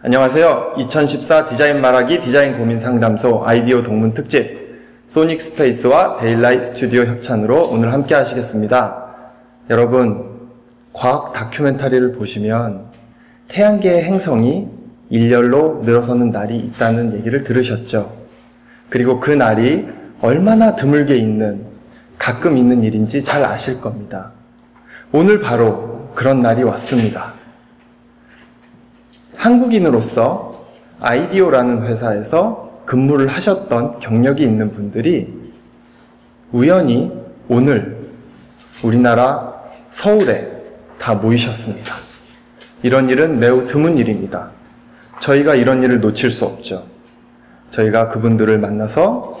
안녕하세요. 0.00 0.74
2014 0.78 1.46
디자인 1.46 1.80
말하기 1.80 2.20
디자인 2.20 2.56
고민 2.56 2.78
상담소 2.78 3.42
아이디어 3.44 3.82
동문 3.82 4.14
특집 4.14 4.78
소닉 5.08 5.40
스페이스와 5.40 6.18
데일라이트 6.18 6.66
스튜디오 6.66 7.02
협찬으로 7.02 7.68
오늘 7.68 7.92
함께 7.92 8.14
하시겠습니다. 8.14 9.06
여러분, 9.70 10.38
과학 10.92 11.32
다큐멘터리를 11.32 12.12
보시면 12.12 12.84
태양계의 13.48 14.04
행성이 14.04 14.68
일렬로 15.10 15.82
늘어서는 15.84 16.30
날이 16.30 16.58
있다는 16.58 17.16
얘기를 17.18 17.42
들으셨죠. 17.42 18.12
그리고 18.90 19.18
그 19.18 19.32
날이 19.32 19.88
얼마나 20.20 20.76
드물게 20.76 21.16
있는, 21.16 21.64
가끔 22.18 22.56
있는 22.56 22.84
일인지 22.84 23.24
잘 23.24 23.44
아실 23.44 23.80
겁니다. 23.80 24.30
오늘 25.10 25.40
바로 25.40 26.12
그런 26.14 26.40
날이 26.40 26.62
왔습니다. 26.62 27.37
한국인으로서 29.38 30.66
아이디오라는 31.00 31.84
회사에서 31.84 32.82
근무를 32.84 33.28
하셨던 33.28 34.00
경력이 34.00 34.42
있는 34.42 34.72
분들이 34.72 35.32
우연히 36.52 37.12
오늘 37.48 37.98
우리나라 38.82 39.54
서울에 39.90 40.50
다 40.98 41.14
모이셨습니다. 41.14 41.94
이런 42.82 43.08
일은 43.08 43.38
매우 43.38 43.66
드문 43.66 43.96
일입니다. 43.96 44.50
저희가 45.20 45.54
이런 45.54 45.82
일을 45.82 46.00
놓칠 46.00 46.30
수 46.30 46.44
없죠. 46.44 46.84
저희가 47.70 48.08
그분들을 48.08 48.58
만나서 48.58 49.38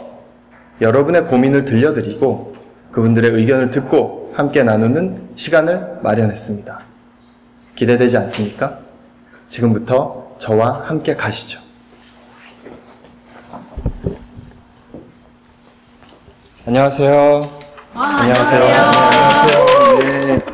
여러분의 0.80 1.24
고민을 1.26 1.64
들려드리고 1.64 2.54
그분들의 2.92 3.32
의견을 3.32 3.70
듣고 3.70 4.32
함께 4.34 4.62
나누는 4.62 5.30
시간을 5.34 5.98
마련했습니다. 6.02 6.80
기대되지 7.74 8.16
않습니까? 8.16 8.87
지금부터 9.48 10.28
저와 10.38 10.84
함께 10.86 11.16
가시죠. 11.16 11.60
안녕하세요. 16.66 17.50
안녕하세요. 17.94 18.62
안녕하세요. 18.64 19.98
네, 20.26 20.44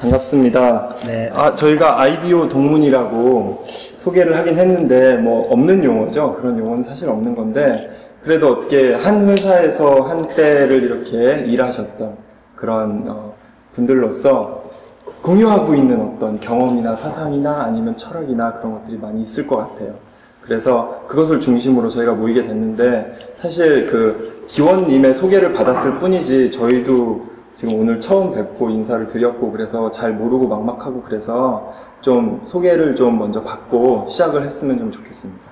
반갑습니다. 0.00 0.96
네. 1.06 1.30
아, 1.34 1.54
저희가 1.54 2.00
아이디오 2.00 2.48
동문이라고 2.48 3.64
소개를 3.66 4.34
하긴 4.38 4.56
했는데, 4.56 5.16
뭐, 5.16 5.52
없는 5.52 5.84
용어죠. 5.84 6.36
그런 6.36 6.58
용어는 6.58 6.82
사실 6.82 7.08
없는 7.10 7.36
건데, 7.36 7.90
그래도 8.24 8.48
어떻게 8.52 8.94
한 8.94 9.28
회사에서 9.28 10.00
한때를 10.00 10.82
이렇게 10.82 11.44
일하셨던 11.46 12.16
그런 12.56 13.04
어, 13.08 13.34
분들로서 13.72 14.67
공유하고 15.22 15.74
있는 15.74 16.00
어떤 16.00 16.38
경험이나 16.40 16.94
사상이나 16.94 17.62
아니면 17.64 17.96
철학이나 17.96 18.54
그런 18.54 18.74
것들이 18.74 18.98
많이 18.98 19.20
있을 19.20 19.46
것 19.46 19.56
같아요. 19.56 19.94
그래서 20.42 21.04
그것을 21.06 21.40
중심으로 21.40 21.88
저희가 21.88 22.14
모이게 22.14 22.42
됐는데 22.42 23.18
사실 23.36 23.84
그 23.86 24.44
기원님의 24.48 25.14
소개를 25.14 25.52
받았을 25.52 25.98
뿐이지 25.98 26.50
저희도 26.50 27.26
지금 27.54 27.78
오늘 27.80 28.00
처음 28.00 28.32
뵙고 28.32 28.70
인사를 28.70 29.06
드렸고 29.08 29.52
그래서 29.52 29.90
잘 29.90 30.12
모르고 30.12 30.46
막막하고 30.46 31.02
그래서 31.02 31.74
좀 32.00 32.40
소개를 32.44 32.94
좀 32.94 33.18
먼저 33.18 33.42
받고 33.42 34.06
시작을 34.08 34.44
했으면 34.44 34.78
좀 34.78 34.90
좋겠습니다. 34.90 35.48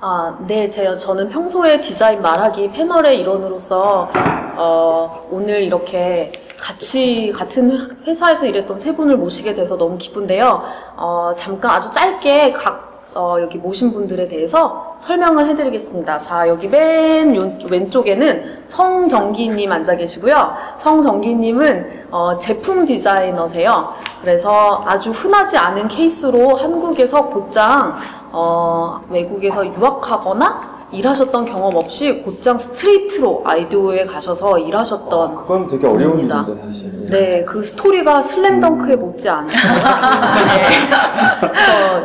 아, 0.00 0.38
네, 0.46 0.70
제가 0.70 0.96
저는 0.96 1.28
평소에 1.28 1.80
디자인 1.80 2.22
말하기 2.22 2.70
패널의 2.70 3.20
일원으로서 3.20 4.08
어, 4.56 5.28
오늘 5.30 5.62
이렇게 5.62 6.32
같이 6.60 7.32
같은 7.34 7.96
회사에서 8.06 8.46
일했던 8.46 8.78
세 8.78 8.94
분을 8.94 9.16
모시게 9.16 9.54
돼서 9.54 9.76
너무 9.78 9.96
기쁜데요. 9.98 10.62
어, 10.96 11.32
잠깐 11.36 11.72
아주 11.72 11.90
짧게 11.92 12.52
각 12.52 12.88
어, 13.14 13.36
여기 13.40 13.58
모신 13.58 13.92
분들에 13.92 14.28
대해서 14.28 14.96
설명을 15.00 15.48
해드리겠습니다. 15.48 16.18
자, 16.18 16.46
여기 16.46 16.68
맨 16.68 17.34
요- 17.34 17.52
왼쪽에는 17.68 18.64
성정기님 18.66 19.72
앉아 19.72 19.96
계시고요. 19.96 20.52
성정기님은 20.78 22.06
어, 22.10 22.38
제품 22.38 22.84
디자이너세요. 22.84 23.94
그래서 24.20 24.84
아주 24.86 25.10
흔하지 25.10 25.56
않은 25.56 25.88
케이스로 25.88 26.56
한국에서 26.56 27.26
곧장 27.26 27.96
어, 28.30 29.00
외국에서 29.08 29.66
유학하거나 29.66 30.77
일하셨던 30.90 31.44
경험 31.46 31.76
없이 31.76 32.22
곧장 32.22 32.56
스트레이트로 32.56 33.42
아이디오에 33.44 34.06
가셔서 34.06 34.58
일하셨던 34.58 35.34
그건 35.34 35.66
되게 35.66 35.86
어려운 35.86 36.12
분입니다. 36.12 36.42
일인데 36.42 36.54
사실. 36.54 37.06
네, 37.06 37.44
그 37.44 37.62
스토리가 37.62 38.22
슬램덩크에 38.22 38.96
못지 38.96 39.28
않습니다. 39.28 40.44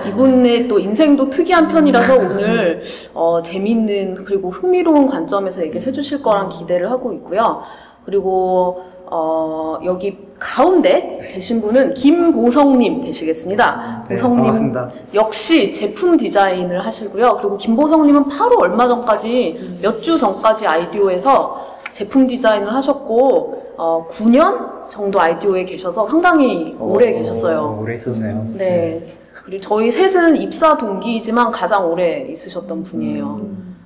네. 0.03 0.09
이분의 0.09 0.67
또 0.67 0.79
인생도 0.79 1.29
특이한 1.29 1.69
편이라서 1.69 2.15
오늘 2.15 2.83
어, 3.13 3.41
재밌는 3.41 4.25
그리고 4.25 4.49
흥미로운 4.49 5.07
관점에서 5.07 5.61
얘기를 5.61 5.87
해주실 5.87 6.21
거란 6.21 6.49
기대를 6.49 6.91
하고 6.91 7.13
있고요. 7.13 7.61
그리고 8.05 8.81
어, 9.05 9.79
여기 9.85 10.17
가운데 10.43 11.19
계신 11.33 11.61
분은 11.61 11.93
김보성님 11.93 13.01
되시겠습니다. 13.01 14.03
네, 14.09 14.15
보성님 14.15 14.37
반갑습니다. 14.39 14.91
역시 15.13 15.73
제품 15.73 16.17
디자인을 16.17 16.85
하시고요. 16.85 17.37
그리고 17.41 17.57
김보성님은 17.57 18.27
바로 18.27 18.57
얼마 18.59 18.87
전까지 18.87 19.77
몇주 19.81 20.17
전까지 20.17 20.67
아이디오에서 20.67 21.65
제품 21.93 22.27
디자인을 22.27 22.73
하셨고 22.73 23.63
어, 23.77 24.07
9년 24.11 24.89
정도 24.89 25.19
아이디오에 25.19 25.63
계셔서 25.63 26.07
상당히 26.07 26.75
오래 26.77 27.15
어, 27.15 27.19
계셨어요. 27.19 27.55
좀 27.55 27.79
오래 27.79 27.95
있었네요. 27.95 28.45
네. 28.55 29.01
그리고 29.45 29.61
저희 29.61 29.91
셋은 29.91 30.35
입사 30.37 30.77
동기이지만 30.77 31.51
가장 31.51 31.89
오래 31.89 32.27
있으셨던 32.29 32.83
분이에요. 32.83 33.41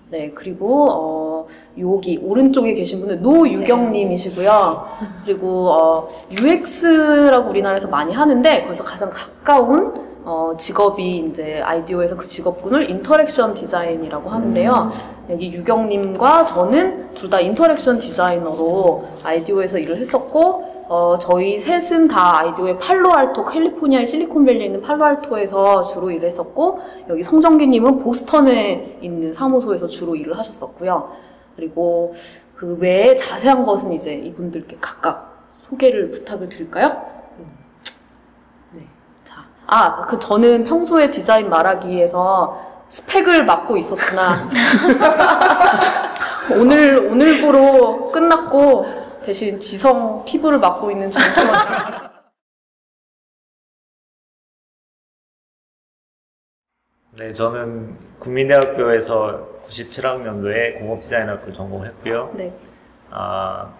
네. 0.09 0.31
그리고 0.33 0.87
어, 0.89 1.47
여기 1.77 2.17
오른쪽에 2.23 2.73
계신 2.73 3.01
분은 3.01 3.21
노유경님이시고요. 3.21 4.87
그리고 5.25 5.69
어, 5.69 6.07
UX라고 6.31 7.49
우리나라에서 7.49 7.89
많이 7.89 8.13
하는데 8.13 8.63
거기서 8.63 8.85
가장 8.85 9.09
가까운 9.09 10.07
어, 10.23 10.53
직업이 10.57 11.19
이제 11.29 11.61
아이디오에서 11.61 12.15
그 12.15 12.27
직업군을 12.27 12.89
interaction 12.89 13.53
design이라고 13.53 14.29
하는데요. 14.29 14.91
여기 15.29 15.51
유경님과 15.51 16.45
저는 16.45 17.13
둘 17.13 17.29
다 17.29 17.41
interaction 17.41 17.99
디자이너로 17.99 19.03
IDEO에서 19.23 19.77
일을 19.79 19.97
했었고, 19.97 20.76
어, 20.89 21.17
저희 21.19 21.59
셋은 21.59 22.07
다 22.07 22.39
IDEO의 22.39 22.79
팔로알토, 22.79 23.45
캘리포니아의 23.45 24.07
실리콘밸리에 24.07 24.67
있는 24.67 24.81
팔로알토에서 24.81 25.87
주로 25.87 26.11
일을 26.11 26.27
했었고, 26.27 26.79
여기 27.09 27.23
송정기님은 27.23 28.03
보스턴에 28.03 28.99
있는 29.01 29.33
사무소에서 29.33 29.87
주로 29.87 30.15
일을 30.15 30.37
하셨었고요. 30.37 31.11
그리고 31.55 32.13
그 32.55 32.77
외에 32.79 33.15
자세한 33.15 33.65
것은 33.65 33.91
이제 33.91 34.13
이분들께 34.13 34.77
각각 34.79 35.43
소개를 35.69 36.11
부탁을 36.11 36.47
드릴까요? 36.47 37.01
네. 38.71 38.83
자, 39.25 39.43
아, 39.65 40.01
그 40.03 40.17
저는 40.17 40.63
평소에 40.63 41.11
디자인 41.11 41.49
말하기에서 41.49 42.65
스펙을 42.89 43.43
맡고 43.43 43.75
있었으나 43.75 44.47
오늘 46.57 47.09
오늘부로 47.11 48.11
끝났고 48.11 49.06
대신 49.23 49.59
지성 49.59 50.23
피부를 50.25 50.59
맡고 50.59 50.91
있는 50.91 51.09
정통원 51.11 51.53
네, 57.17 57.33
저는 57.33 57.95
국민대학교에서 58.19 59.57
97학년도에 59.67 60.77
공업 60.79 61.01
디자인학을 61.01 61.51
전공했고요. 61.51 62.33
네. 62.35 62.53
아, 63.09 63.73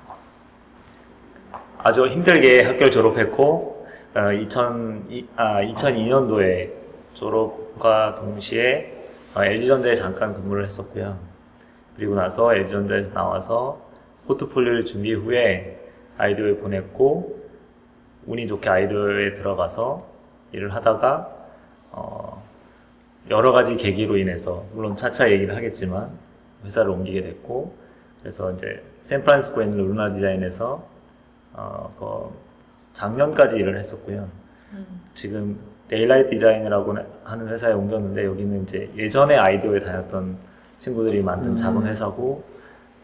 아주 1.78 2.08
힘들게 2.08 2.64
학교를 2.64 2.90
졸업했고, 2.90 3.88
어, 4.16 4.32
2002, 4.32 5.28
아, 5.36 5.62
2002년도에 5.62 6.72
졸업과 7.14 8.16
동시에 8.16 8.94
어, 9.36 9.44
LG전자에 9.44 9.94
잠깐 9.94 10.34
근무를 10.34 10.66
했었고요. 10.66 11.16
그리고 11.96 12.16
나서 12.16 12.56
LG전자에서 12.56 13.10
나와서 13.14 13.87
포트폴리오를 14.28 14.86
준비 14.86 15.14
후에 15.14 15.80
아이디어에 16.18 16.58
보냈고, 16.58 17.48
운이 18.26 18.48
좋게 18.48 18.70
아이디어에 18.70 19.34
들어가서 19.36 20.06
일을 20.52 20.74
하다가, 20.74 21.36
어, 21.92 22.44
여러 23.30 23.52
가지 23.52 23.76
계기로 23.76 24.18
인해서, 24.18 24.66
물론 24.74 24.96
차차 24.96 25.32
얘기를 25.32 25.56
하겠지만, 25.56 26.10
회사를 26.66 26.92
옮기게 26.92 27.22
됐고, 27.22 27.74
그래서 28.22 28.52
이제 28.52 28.84
샌프란시스코에 29.04 29.66
있는 29.66 29.78
Lunar 29.88 30.14
Design에서 30.14 30.84
어, 31.54 31.96
그 31.98 32.38
작년까지 32.94 33.56
일을 33.56 33.78
했었고요. 33.78 34.28
지금 35.14 35.58
Daylight 35.88 36.32
Design이라고 36.32 36.96
하는 37.24 37.48
회사에 37.48 37.72
옮겼는데 37.74 38.26
여기는 38.26 38.64
이제 38.64 38.92
예전에 38.98 39.38
IDEO에 39.38 39.80
다녔던 39.80 40.38
친구들이 40.78 41.22
만든 41.24 41.56
작은 41.56 41.88
회사고 41.88 42.44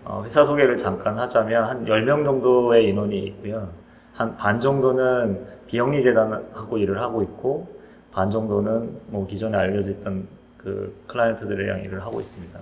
어, 0.06 0.22
회사 0.26 0.44
소개를 0.44 0.78
잠깐 0.78 1.18
하자면 1.18 1.64
한 1.66 1.86
10명 1.86 2.24
정도의 2.26 2.90
인원이 2.90 3.18
있고요. 3.28 3.70
한 4.14 4.36
반 4.38 4.60
정도는 4.60 5.46
비영리 5.68 6.04
재단하고 6.04 6.78
일을 6.78 7.02
하고 7.02 7.24
있고 7.24 7.68
반 8.12 8.30
정도는 8.30 8.90
뭐 9.08 9.26
기존에 9.26 9.58
알려져 9.58 9.90
있던 9.92 10.28
그 10.58 10.96
클라이언트들이랑 11.08 11.82
일을 11.84 12.02
하고 12.04 12.20
있습니다. 12.22 12.60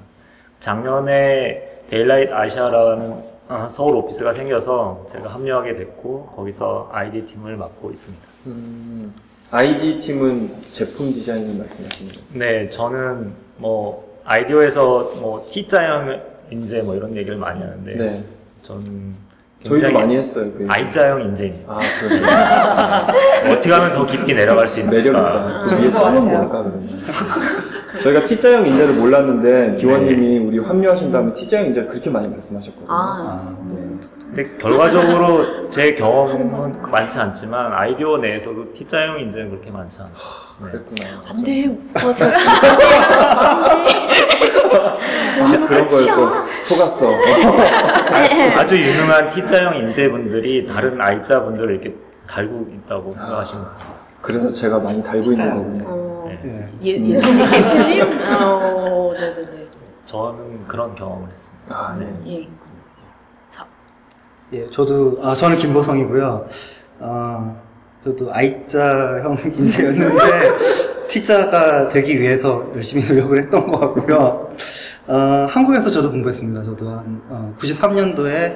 작년에 0.59 1.81
Daylight 1.89 2.33
Asia라는 2.33 3.19
어, 3.49 3.67
서울 3.69 3.95
오피스가 3.97 4.31
생겨서 4.33 5.05
제가 5.09 5.27
합류하게 5.29 5.75
됐고 5.75 6.27
거기서 6.35 6.89
아이디 6.93 7.25
팀을 7.25 7.57
맡고 7.57 7.91
있습니다. 7.91 8.23
음, 8.47 9.13
ID 9.51 9.99
팀은 9.99 10.47
제품 10.71 11.07
디자인을 11.11 11.57
말씀하시는 11.59 12.11
거예요? 12.13 12.27
네, 12.33 12.69
저는 12.69 13.33
뭐 13.57 14.19
IDEO에서 14.23 15.15
뭐 15.19 15.45
T자형 15.51 16.30
인재 16.51 16.81
뭐 16.81 16.95
이런 16.95 17.15
얘기를 17.15 17.37
많이 17.37 17.59
하는데 17.61 17.95
네. 17.95 18.23
저는 18.63 19.15
저희도 19.63 19.91
많이 19.91 20.17
했어요. 20.17 20.51
그. 20.57 20.67
I자형 20.69 21.21
인재입니다. 21.21 21.71
아, 21.73 21.79
그러네. 21.99 23.53
어떻게 23.53 23.71
하면 23.71 23.91
더 23.93 24.05
깊이 24.07 24.33
내려갈 24.33 24.67
수 24.67 24.79
있을까? 24.79 24.95
매력있다. 24.97 25.63
그 25.65 25.83
위에 25.83 25.97
점은. 25.97 26.23
뭘까, 26.25 26.63
그러면? 26.63 26.87
저희가 27.99 28.23
T자형 28.23 28.65
인재를 28.65 28.95
몰랐는데, 28.95 29.75
기원님이 29.75 30.39
우리 30.39 30.57
합류하신 30.57 31.11
다음에 31.11 31.33
T자형 31.35 31.67
인재를 31.67 31.89
그렇게 31.89 32.09
많이 32.09 32.27
말씀하셨거든요. 32.27 32.87
아, 32.89 33.55
네. 33.69 33.81
근데 34.33 34.57
결과적으로 34.57 35.69
제 35.69 35.93
경험은 35.93 36.81
많지 36.89 37.19
않지만 37.19 37.73
아이디어 37.73 38.17
내에서도 38.17 38.73
T자형 38.73 39.19
인재는 39.19 39.49
그렇게 39.51 39.69
많지 39.69 39.99
않아요. 39.99 40.13
네. 40.63 40.71
그랬구나. 40.71 41.21
안 41.29 41.43
돼, 41.43 41.67
오빠, 41.67 42.15
저, 42.15 42.25
아, 44.73 45.67
그런 45.67 45.87
거였어. 45.87 46.45
속았어. 46.63 47.17
아주 48.57 48.77
유능한 48.79 49.29
T자형 49.29 49.75
인재분들이 49.77 50.65
다른 50.67 50.99
I자 51.01 51.43
분들을 51.43 51.73
이렇게 51.73 51.95
달고 52.27 52.67
있다고 52.85 53.11
생각하시면 53.11 53.63
돼요. 53.65 54.01
그래서 54.21 54.53
제가 54.53 54.79
많이 54.79 55.01
달고 55.03 55.31
있는 55.31 55.49
거군요. 55.55 55.83
어, 55.87 56.25
네. 56.43 56.69
예. 56.83 56.97
예, 56.99 57.07
예수님, 57.09 57.45
예수님? 57.53 58.01
어, 58.39 59.13
네네네. 59.13 59.67
저는 60.05 60.67
그런 60.67 60.93
경험을 60.95 61.29
했습니다. 61.29 61.75
아, 61.75 61.95
네. 61.99 62.07
예. 62.27 62.47
자, 63.49 63.65
예, 64.53 64.69
저도 64.69 65.19
아 65.23 65.33
저는 65.35 65.57
김보성이고요. 65.57 66.45
어, 66.99 67.61
저도 68.01 68.31
I자형 68.33 69.37
인재였는데 69.43 70.17
T자가 71.11 71.89
되기 71.89 72.21
위해서 72.21 72.71
열심히 72.73 73.03
노력을 73.07 73.37
했던 73.37 73.67
것 73.67 73.79
같고요. 73.79 74.49
어, 75.07 75.15
한국에서 75.49 75.89
저도 75.89 76.09
공부했습니다. 76.09 76.63
저도 76.63 76.89
한 76.89 77.21
어, 77.27 77.53
93년도에 77.59 78.55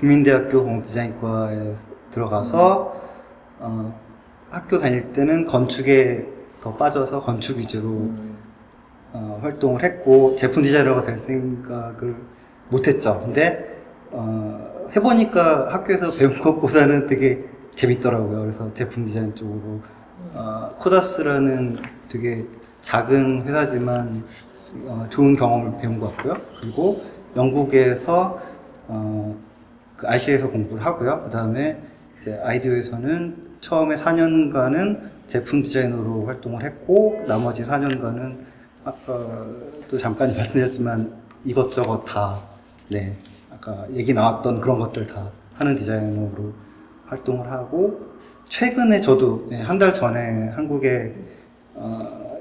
국민대학교 0.00 0.64
공업디자인과에 0.64 1.74
들어가서 2.10 3.00
어, 3.60 4.00
학교 4.50 4.78
다닐 4.78 5.12
때는 5.12 5.46
건축에 5.46 6.26
더 6.60 6.74
빠져서 6.74 7.22
건축 7.22 7.58
위주로 7.58 7.88
음, 7.88 8.36
어, 9.12 9.38
활동을 9.42 9.84
했고 9.84 10.34
제품 10.34 10.64
디자이너가 10.64 11.02
될 11.02 11.18
생각을 11.18 12.16
못했죠. 12.68 13.20
근데 13.24 13.80
어, 14.10 14.88
해보니까 14.96 15.72
학교에서 15.72 16.14
배운 16.14 16.40
것보다는 16.40 17.06
되게 17.06 17.44
재밌더라고요. 17.76 18.40
그래서 18.40 18.74
제품 18.74 19.04
디자인 19.04 19.34
쪽으로 19.36 19.80
어, 20.34 20.74
코다스라는 20.78 21.78
되게 22.08 22.44
작은 22.80 23.42
회사지만 23.46 24.24
어, 24.86 25.06
좋은 25.10 25.36
경험을 25.36 25.80
배운 25.80 25.98
것 25.98 26.14
같고요. 26.16 26.36
그리고 26.60 27.04
영국에서 27.36 28.40
어, 28.88 29.36
그 29.96 30.06
RC에서 30.06 30.50
공부를 30.50 30.84
하고요. 30.84 31.24
그 31.24 31.30
다음에 31.30 31.80
이제 32.16 32.40
아이디어에서는 32.42 33.52
처음에 33.60 33.94
4년간은 33.94 35.00
제품 35.26 35.62
디자이너로 35.62 36.26
활동을 36.26 36.64
했고 36.64 37.24
나머지 37.26 37.62
4년간은 37.62 38.38
아까도 38.84 39.96
잠깐 39.96 40.34
말씀드렸지만 40.36 41.12
이것저것 41.44 42.04
다 42.04 42.42
네, 42.88 43.16
아까 43.50 43.86
얘기 43.92 44.12
나왔던 44.12 44.60
그런 44.60 44.78
것들 44.78 45.06
다 45.06 45.30
하는 45.54 45.76
디자이너로 45.76 46.52
활동을 47.12 47.50
하고 47.50 48.00
최근에 48.48 49.00
저도 49.00 49.46
네, 49.50 49.60
한달 49.60 49.92
전에 49.92 50.48
한국에 50.48 51.14
어, 51.74 52.38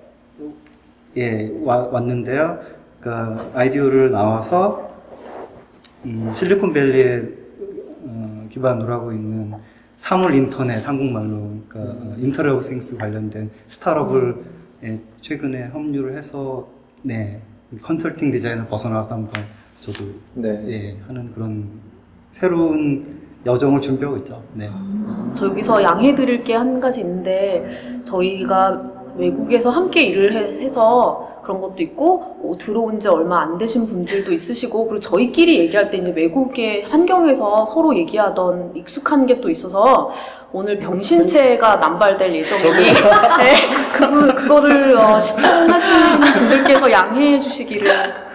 예, 1.17 1.51
와- 1.63 1.87
왔는데요. 1.87 2.59
그러니까 2.99 3.49
IDEO를 3.53 4.11
나와서 4.11 4.89
음, 6.05 6.31
실리콘밸리에 6.35 7.23
어, 8.03 8.47
기반으로 8.49 8.93
하고 8.93 9.11
있는 9.11 9.53
사물 9.97 10.33
인터넷 10.35 10.87
한국말로 10.87 11.57
그러니까 11.67 11.93
어, 12.01 12.15
Internet 12.17 12.51
of 12.51 12.61
Things 12.61 12.97
관련된 12.97 13.51
스타트업을 13.67 14.35
예, 14.83 14.99
최근에 15.19 15.63
합류를 15.63 16.13
해서 16.15 16.67
네 17.03 17.41
컨설팅 17.81 18.31
디자인을 18.31 18.67
벗어나서 18.67 19.13
한번 19.15 19.43
저도 19.81 20.05
네. 20.35 20.63
예, 20.67 20.97
하는 21.07 21.31
그런 21.33 21.67
새로운 22.31 23.20
여정을 23.45 23.81
준비하고 23.81 24.17
있죠. 24.17 24.41
네. 24.53 24.69
저 25.35 25.47
여기서 25.47 25.81
양해드릴 25.81 26.43
게 26.43 26.53
한 26.55 26.79
가지 26.79 27.01
있는데, 27.01 28.01
저희가 28.05 28.81
외국에서 29.17 29.69
함께 29.69 30.03
일을 30.03 30.33
해- 30.33 30.61
해서 30.63 31.27
그런 31.43 31.59
것도 31.59 31.75
있고, 31.79 32.37
뭐 32.41 32.55
들어온 32.57 32.99
지 32.99 33.07
얼마 33.07 33.41
안 33.41 33.57
되신 33.57 33.87
분들도 33.87 34.31
있으시고, 34.31 34.87
그리고 34.87 34.99
저희끼리 34.99 35.59
얘기할 35.59 35.89
때 35.89 35.97
이제 35.97 36.11
외국의 36.15 36.83
환경에서 36.83 37.65
서로 37.73 37.95
얘기하던 37.95 38.71
익숙한 38.75 39.25
게 39.25 39.41
또 39.41 39.49
있어서, 39.49 40.11
오늘 40.53 40.77
병신체가 40.79 41.77
남발될 41.77 42.35
예정이니, 42.35 42.75
네, 43.39 43.55
그, 43.93 44.35
그거를 44.35 44.97
어, 44.97 45.19
시청하시는 45.19 46.19
분들께서 46.19 46.91
양해해 46.91 47.39
주시기를. 47.39 47.89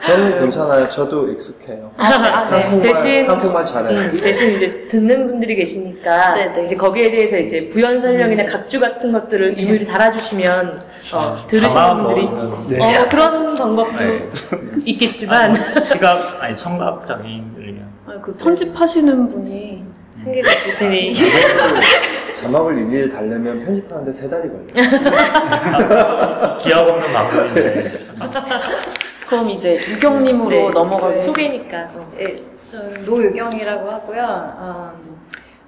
저는 0.07 0.39
괜찮아요. 0.39 0.89
저도 0.89 1.29
익숙해요. 1.31 1.91
아, 1.97 2.07
아, 2.07 2.51
네. 2.51 2.63
한국말, 2.63 2.93
대신- 2.93 3.29
한국말 3.29 3.67
잘해요. 3.67 3.99
음, 3.99 4.21
대신 4.21 4.53
이제 4.55 4.87
듣는 4.89 5.27
분들이 5.27 5.57
계시니까 5.57 6.35
네, 6.35 6.53
네. 6.53 6.63
이제 6.65 6.77
거기에 6.77 7.11
대해서 7.11 7.39
이제 7.39 7.69
부연 7.69 8.01
설명이나 8.01 8.47
각주 8.47 8.79
같은 8.81 9.13
것들을 9.13 9.59
이미리 9.59 9.85
달아주시면 9.87 10.85
어, 11.15 11.35
들으시는 11.49 11.69
자막 11.71 12.03
분들이 12.05 12.27
넣으면 12.27 12.69
네. 12.69 12.99
어, 12.99 13.09
그런 13.09 13.55
방법도 13.55 13.97
네. 13.99 14.29
있겠지만 14.85 15.83
시각 15.83 16.43
아니 16.43 16.57
청각 16.57 17.07
장애인들이면 17.07 17.85
아니, 18.07 18.23
그 18.23 18.35
편집하시는 18.37 19.29
분이 19.29 19.85
한계가 20.25 20.51
있을 20.51 20.75
테니 20.77 21.15
자막을 22.35 22.79
일일이 22.79 23.09
달려면 23.09 23.65
편집하는데 23.65 24.13
세 24.13 24.29
달이 24.29 24.49
걸려요. 24.49 24.73
기억 26.63 26.87
없는 26.89 27.13
방송인데 27.13 27.91
그럼 29.29 29.51
이제 29.51 29.81
유경님으로 29.89 30.51
네. 30.51 30.69
넘어가겠습니다. 30.71 31.27
소개니까 31.27 31.91
어. 31.95 32.13
예, 32.21 32.37
저는 32.71 33.05
노유경이라고 33.05 33.91
하고요. 33.91 34.55
음, 34.61 35.17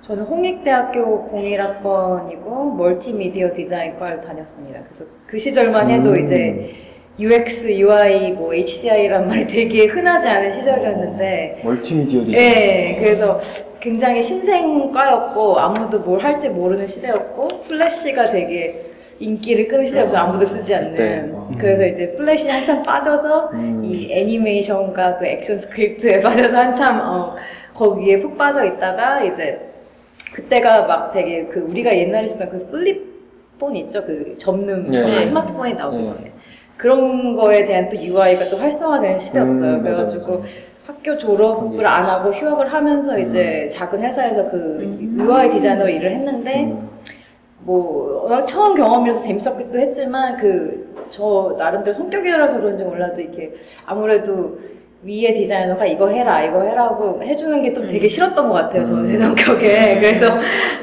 저는 0.00 0.22
홍익대학교 0.24 1.30
01학번이고 1.34 2.76
멀티미디어 2.76 3.50
디자인과를 3.54 4.20
다녔습니다. 4.22 4.80
그래서 4.88 5.04
그 5.26 5.38
시절만 5.38 5.90
해도 5.90 6.10
음. 6.10 6.24
이제 6.24 6.70
UX, 7.18 7.68
UI, 7.78 8.32
뭐 8.32 8.54
HCI란 8.54 9.26
말이 9.26 9.44
되게 9.46 9.86
흔하지 9.86 10.28
않은 10.28 10.52
시절이었는데 10.52 11.62
멀티미디어 11.64 12.24
디자인. 12.24 12.44
예, 12.44 12.96
그래서 13.00 13.40
굉장히 13.80 14.22
신생과였고 14.22 15.58
아무도 15.58 15.98
뭘 15.98 16.22
할지 16.22 16.48
모르는 16.48 16.86
시대였고 16.86 17.48
플래시가 17.66 18.24
되게 18.24 18.87
인기를 19.20 19.68
끄는 19.68 19.86
시대여서 19.86 20.16
아무도 20.16 20.44
쓰지 20.44 20.74
않는 20.74 20.94
네. 20.94 21.30
어. 21.32 21.50
그래서 21.58 21.86
이제 21.86 22.12
플래시 22.12 22.48
한참 22.48 22.82
빠져서 22.82 23.50
음. 23.52 23.82
이 23.84 24.12
애니메이션과 24.12 25.18
그 25.18 25.26
ActionScript에 25.26 26.20
빠져서 26.22 26.56
한참 26.56 27.00
어, 27.00 27.36
거기에 27.74 28.20
푹 28.20 28.38
빠져 28.38 28.64
있다가 28.64 29.22
이제 29.22 29.60
그때가 30.32 30.86
막 30.86 31.12
되게 31.12 31.46
그 31.46 31.60
우리가 31.60 31.96
옛날에 31.96 32.26
쓰던 32.26 32.50
그 32.50 32.66
플립폰 32.70 33.74
있죠 33.76 34.04
그 34.04 34.36
접는 34.38 34.92
예. 34.94 35.02
폰, 35.02 35.10
네. 35.10 35.24
스마트폰이 35.24 35.74
나오기 35.74 36.00
예. 36.00 36.04
전에 36.04 36.32
그런 36.76 37.34
거에 37.34 37.64
대한 37.64 37.88
또 37.88 37.96
UI가 38.00 38.50
또 38.50 38.58
활성화되는 38.58 39.18
시대였어요 39.18 39.56
음, 39.56 39.82
맞아, 39.82 39.82
그래가지고 39.82 40.38
맞아. 40.38 40.44
학교 40.86 41.02
그런 41.02 41.18
게 41.18 41.18
졸업을 41.18 41.86
안. 41.86 42.02
하고 42.04 42.30
휴학을 42.30 42.72
하면서 42.72 43.14
음. 43.14 43.28
이제 43.28 43.68
작은 43.68 44.00
회사에서 44.02 44.48
그 44.50 44.56
음. 44.56 45.16
UI 45.18 45.50
디자이너로 45.50 45.88
일을 45.88 46.10
했는데 46.12 46.64
음. 46.64 46.88
뭐 47.72 48.44
처음 48.46 48.74
경험이라서 48.74 49.20
재밌었기도 49.26 49.78
했지만 49.78 50.36
그 50.36 50.88
저 51.10 51.54
나름대로 51.58 51.96
성격이라서 51.96 52.60
그런지 52.60 52.84
몰라도 52.84 53.18
이렇게 53.22 53.54
아무래도 53.86 54.58
위에 55.02 55.32
디자이너가 55.32 55.86
이거 55.86 56.06
해라 56.08 56.42
이거 56.44 56.60
해라고 56.60 57.22
해주는 57.22 57.62
게 57.62 57.72
좀 57.72 57.86
되게 57.88 58.06
싫었던 58.06 58.46
것 58.46 58.52
같아요 58.52 58.82
저는 58.82 59.06
제 59.06 59.14
음. 59.16 59.20
성격에 59.22 60.00
그래서 60.00 60.36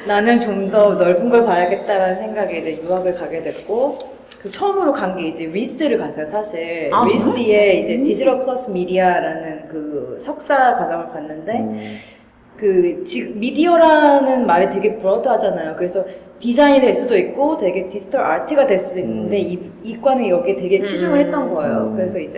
나는 0.08 0.40
좀 0.40 0.72
더 0.72 0.96
넓은 0.96 1.30
걸 1.30 1.44
봐야겠다라는 1.44 2.16
생각에 2.16 2.58
이제 2.58 2.80
유학을 2.82 3.14
가게 3.14 3.44
됐고 3.44 4.00
그 4.42 4.50
처음으로 4.50 4.92
간 4.94 5.16
게 5.16 5.28
이제 5.28 5.46
RISD를 5.46 6.00
갔어요 6.00 6.28
사실 6.32 6.90
아, 6.92 7.06
RISD에 7.06 7.74
이제 7.74 7.98
Digital 8.04 8.40
Plus 8.40 8.72
Media라는 8.72 9.68
그 9.68 10.18
석사 10.20 10.74
과정을 10.74 11.10
갔는데 11.10 11.52
음. 11.60 11.78
그 12.58 13.04
지금 13.06 13.40
미디어라는 13.40 14.48
말이 14.48 14.70
되게 14.70 14.96
broad하잖아요. 14.96 15.76
그래서 15.76 16.04
디자인이 16.40 16.82
될 16.82 16.94
수도 16.94 17.18
있고 17.18 17.58
되게 17.58 17.88
디지털 17.90 18.24
아트가 18.24 18.68
될 18.68 18.78
수도 18.78 19.00
있는데 19.00 19.40
이, 19.40 19.72
이과는 19.84 20.28
여기에 20.28 20.56
되게 20.56 20.84
치중을 20.84 21.20
음. 21.20 21.26
했던 21.26 21.54
거예요. 21.54 21.78
음. 21.88 21.96
그래서 21.96 22.20
이제 22.20 22.38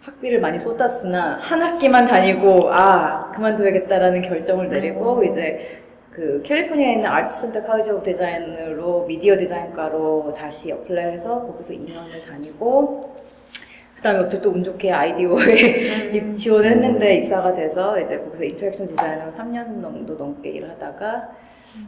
학비를 0.00 0.40
많이 0.40 0.58
쏟았으나 0.58 1.38
한 1.40 1.62
학기만 1.62 2.06
다니고 2.06 2.72
아 2.72 3.30
그만둬야겠다라는 3.32 4.22
결정을 4.22 4.68
내리고 4.68 5.22
이제 5.24 5.82
그 6.10 6.42
캘리포니아에 6.44 6.92
있는 6.92 7.06
아트 7.06 7.34
센터 7.34 7.62
칼리지 7.62 7.90
오브 7.90 8.02
디자인으로 8.02 9.06
미디어 9.06 9.36
디자인과로 9.36 10.34
다시 10.36 10.70
apply해서 10.72 11.46
거기서 11.46 11.72
2년을 11.72 12.26
다니고 12.28 13.11
그다음에 14.02 14.18
어떻게 14.20 14.42
또 14.42 14.50
운 14.50 14.64
좋게 14.64 14.90
IDEO에 14.92 16.10
입- 16.12 16.36
지원을 16.36 16.70
했는데 16.72 17.14
입사가 17.16 17.54
돼서 17.54 17.98
이제 18.00 18.18
거기서 18.18 18.44
interaction 18.44 18.86
디자이너로 18.88 19.30
3년 19.30 19.80
정도 19.80 20.14
넘게 20.14 20.50
일을 20.50 20.70
하다가 20.70 21.30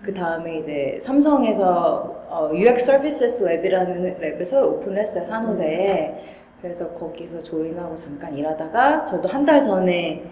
그 0.03 0.15
다음에 0.15 0.59
이제 0.59 1.01
삼성에서 1.03 2.27
어, 2.29 2.51
UX 2.55 2.85
Services 2.85 3.43
Lab이라는 3.45 4.19
lab을 4.21 4.45
새로 4.45 4.75
오픈을 4.75 4.99
했어요 4.99 5.27
산호세에. 5.27 6.15
그래서 6.63 6.89
거기서 6.91 7.41
join하고 7.43 7.95
잠깐 7.97 8.35
일하다가 8.37 9.05
저도 9.05 9.29
한 9.29 9.45
달 9.45 9.63
전에 9.63 10.23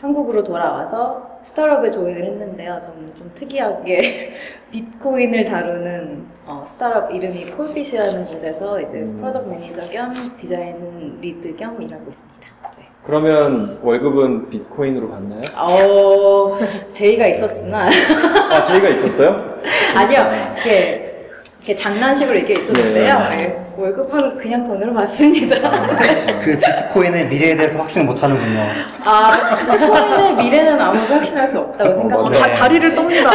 한국으로 0.00 0.42
돌아와서 0.42 1.38
스타트업에 1.42 1.90
join을 1.90 2.24
했는데요. 2.24 2.80
저는 2.82 3.14
좀 3.16 3.30
특이하게 3.34 4.32
비트코인을 4.72 5.44
다루는 5.44 6.24
어, 6.44 6.64
스타트업 6.66 7.14
이름이 7.14 7.46
Korbit이라는 7.52 8.26
곳에서 8.26 8.80
이제 8.80 8.94
음. 8.94 9.18
product 9.20 9.48
manager 9.48 9.82
겸 9.90 10.36
디자인 10.40 11.18
lead 11.20 11.54
겸 11.56 11.80
일하고 11.80 12.04
있습니다. 12.08 12.46
네. 12.76 12.88
그러면 13.04 13.78
월급은 13.82 14.50
비트코인으로 14.50 15.08
받나요? 15.10 15.40
어, 15.56 16.58
제의가 16.92 17.26
있었으나 17.28 17.88
아, 18.50 18.62
저희가 18.62 18.88
있었어요? 18.88 19.60
아니요, 19.94 20.30
이렇게, 20.54 21.28
이렇게 21.58 21.74
장난식으로 21.76 22.36
이렇게 22.36 22.54
있었는데요. 22.54 23.18
네. 23.30 23.36
네, 23.36 23.64
월급은 23.76 24.36
그냥 24.38 24.64
돈으로 24.64 24.92
받습니다. 24.94 25.70
그 26.42 26.58
비트코인의 26.58 27.28
미래에 27.28 27.54
대해서 27.54 27.78
확신을 27.78 28.06
못 28.06 28.20
하는군요. 28.20 28.66
아, 29.04 29.56
비트코인의 29.58 30.36
미래는 30.36 30.80
아무도 30.80 31.14
확신할 31.14 31.48
수 31.48 31.58
없다고 31.60 31.90
어, 31.90 31.94
어, 31.94 32.00
생각합니다. 32.00 32.46
다, 32.46 32.52
다리를 32.52 32.94
떱니다. 32.96 33.30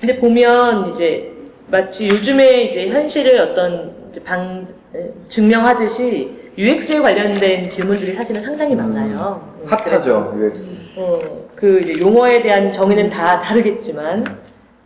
근데 0.00 0.16
보면 0.18 0.90
이제 0.90 1.32
마치 1.68 2.08
요즘에 2.08 2.64
이제 2.64 2.88
현실을 2.88 3.40
어떤 3.40 3.94
이제 4.10 4.22
방 4.22 4.66
에, 4.94 5.10
증명하듯이 5.28 6.52
UX에 6.56 7.00
관련된 7.00 7.68
질문들이 7.68 8.12
사실은 8.12 8.42
상당히 8.42 8.74
많아요. 8.74 9.42
음, 9.60 9.66
핫하죠, 9.66 10.34
UX. 10.38 10.76
어, 10.96 11.18
그 11.54 11.80
이제 11.80 11.98
용어에 12.00 12.40
대한 12.42 12.72
정의는 12.72 13.10
다 13.10 13.40
다르겠지만, 13.40 14.24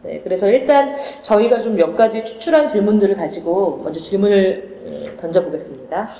네, 0.02 0.20
그래서 0.24 0.48
일단 0.50 0.96
저희가 1.22 1.60
좀 1.60 1.76
몇 1.76 1.94
가지 1.94 2.24
추출한 2.24 2.66
질문들을 2.66 3.14
가지고 3.16 3.80
먼저 3.84 4.00
질문을 4.00 4.80
어, 4.86 5.16
던져보겠습니다. 5.20 6.10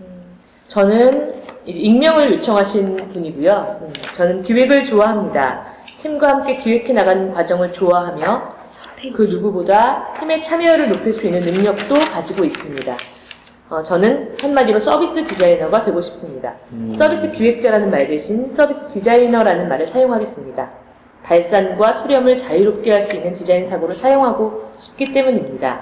음, 0.00 0.06
저는 0.66 1.30
익명을 1.66 2.32
요청하신 2.36 2.96
분이고요. 3.12 3.80
음, 3.82 3.92
저는 4.16 4.42
기획을 4.42 4.84
좋아합니다. 4.84 5.66
팀과 6.00 6.28
함께 6.28 6.56
기획해 6.56 6.92
나가는 6.92 7.32
과정을 7.32 7.72
좋아하며 7.72 8.56
그 9.14 9.22
누구보다 9.22 10.12
팀의 10.18 10.42
참여를 10.42 10.88
높일 10.88 11.12
수 11.12 11.26
있는 11.26 11.40
능력도 11.40 11.94
가지고 12.12 12.44
있습니다. 12.44 12.94
어, 13.70 13.82
저는 13.82 14.34
한마디로 14.40 14.80
서비스 14.80 15.24
디자이너가 15.24 15.82
되고 15.82 16.00
싶습니다. 16.00 16.54
음. 16.72 16.92
서비스 16.94 17.30
기획자라는 17.32 17.90
말 17.90 18.08
대신 18.08 18.52
서비스 18.54 18.88
디자이너라는 18.88 19.68
말을 19.68 19.86
사용하겠습니다. 19.86 20.70
발산과 21.22 21.92
수렴을 21.92 22.36
자유롭게 22.36 22.90
할 22.90 23.02
수 23.02 23.14
있는 23.14 23.34
디자인 23.34 23.66
사고를 23.66 23.94
사용하고 23.94 24.70
싶기 24.78 25.12
때문입니다. 25.12 25.80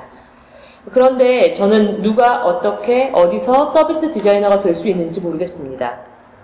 그런데 0.92 1.52
저는 1.52 2.02
누가 2.02 2.44
어떻게 2.44 3.10
어디서 3.14 3.66
서비스 3.68 4.10
디자이너가 4.10 4.62
될 4.62 4.74
수 4.74 4.88
있는지 4.88 5.20
모르겠습니다. 5.20 5.98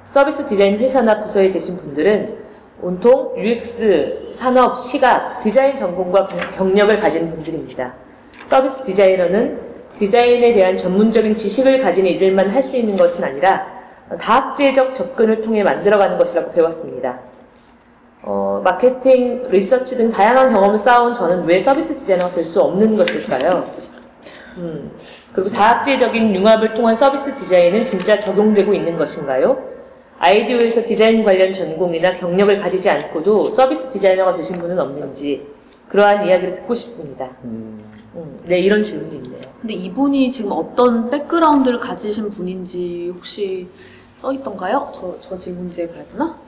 서비스 0.08 0.46
디자인 0.46 0.78
회사나 0.78 1.20
부서에 1.20 1.50
계신 1.50 1.76
분들은 1.76 2.41
온통 2.82 3.34
UX, 3.36 4.28
산업, 4.32 4.76
시각, 4.76 5.40
디자인 5.40 5.76
전공과 5.76 6.26
경력을 6.56 6.98
가진 6.98 7.30
분들입니다. 7.30 7.94
서비스 8.46 8.82
디자이너는 8.82 9.58
디자인에 9.98 10.52
대한 10.52 10.76
전문적인 10.76 11.36
지식을 11.36 11.80
가진 11.80 12.06
이들만 12.06 12.50
할 12.50 12.62
수 12.62 12.76
있는 12.76 12.96
것은 12.96 13.22
아니라 13.22 13.66
다학제적 14.18 14.94
접근을 14.94 15.40
통해 15.42 15.62
만들어가는 15.62 16.18
것이라고 16.18 16.50
배웠습니다. 16.52 17.20
어, 18.24 18.60
마케팅, 18.64 19.46
리서치 19.48 19.96
등 19.96 20.10
다양한 20.10 20.52
경험을 20.52 20.78
쌓아온 20.78 21.14
저는 21.14 21.44
왜 21.44 21.60
서비스 21.60 21.94
디자이너가 21.94 22.32
될 22.34 22.44
수 22.44 22.60
없는 22.60 22.96
것일까요? 22.96 23.64
음, 24.58 24.90
그리고 25.32 25.50
다학제적인 25.50 26.34
융합을 26.34 26.74
통한 26.74 26.94
서비스 26.94 27.34
디자인은 27.34 27.84
진짜 27.84 28.18
적용되고 28.18 28.74
있는 28.74 28.96
것인가요? 28.98 29.71
아이디어에서 30.22 30.84
디자인 30.84 31.24
관련 31.24 31.52
전공이나 31.52 32.14
경력을 32.14 32.56
가지지 32.60 32.88
않고도 32.88 33.50
서비스 33.50 33.90
디자이너가 33.90 34.36
되신 34.36 34.56
분은 34.56 34.78
없는지 34.78 35.44
그러한 35.88 36.24
이야기를 36.24 36.54
듣고 36.54 36.74
싶습니다. 36.74 37.28
음. 37.42 37.82
음, 38.14 38.38
네, 38.44 38.60
이런 38.60 38.84
질문이 38.84 39.16
있네요. 39.16 39.40
근데 39.60 39.74
이분이 39.74 40.30
지금 40.30 40.52
어떤 40.52 41.10
백그라운드를 41.10 41.80
가지신 41.80 42.30
분인지 42.30 43.10
혹시 43.16 43.66
써 44.16 44.32
있던가요? 44.32 44.92
저, 44.94 45.16
저 45.20 45.36
질문지에 45.36 45.88
봐야 45.88 46.04
되나? 46.06 46.38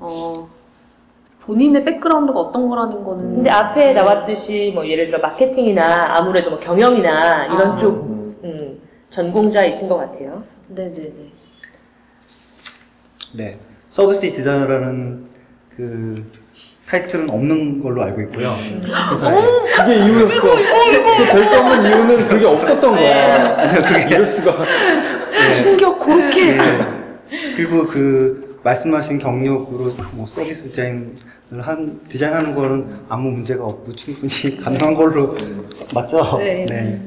어, 0.00 0.48
본인의 1.42 1.84
백그라운드가 1.84 2.40
어떤 2.40 2.66
거라는 2.70 3.04
거는. 3.04 3.34
근데 3.36 3.50
앞에 3.50 3.92
나왔듯이 3.92 4.72
뭐 4.74 4.88
예를 4.88 5.08
들어 5.08 5.18
마케팅이나 5.18 6.16
아무래도 6.16 6.48
뭐 6.48 6.58
경영이나 6.60 7.44
이런 7.46 7.72
아. 7.72 7.78
쪽 7.78 8.04
음. 8.04 8.36
음, 8.44 8.80
전공자이신 9.10 9.86
것 9.86 9.98
같아요. 9.98 10.42
네네네. 10.68 11.37
네. 13.32 13.58
서비스 13.88 14.20
디자이너라는 14.20 15.24
그 15.76 16.24
타이틀은 16.88 17.28
없는 17.30 17.80
걸로 17.80 18.02
알고 18.02 18.20
있고요. 18.22 18.54
회사에. 19.12 19.36
그게 19.76 19.94
이유였어. 19.96 20.54
그게 20.54 21.30
될 21.32 21.44
수 21.44 21.58
없는 21.58 21.82
이유는 21.86 22.28
그게 22.28 22.46
없었던 22.46 22.90
거야. 22.96 23.68
그게- 23.82 24.08
이럴 24.14 24.26
수가. 24.26 24.56
네. 25.30 25.62
충격 25.62 26.00
그렇게. 26.00 26.56
네. 26.56 26.62
그리고 27.54 27.86
그 27.86 28.58
말씀하신 28.64 29.18
경력으로 29.18 29.94
뭐 30.12 30.26
서비스 30.26 30.64
디자인을 30.70 31.12
한 31.60 32.00
디자인하는 32.08 32.54
거는 32.54 33.00
아무 33.08 33.30
문제가 33.30 33.64
없고 33.64 33.92
충분히 33.92 34.56
가능한 34.58 34.94
걸로 34.94 35.36
맞죠? 35.94 36.38
네. 36.38 37.00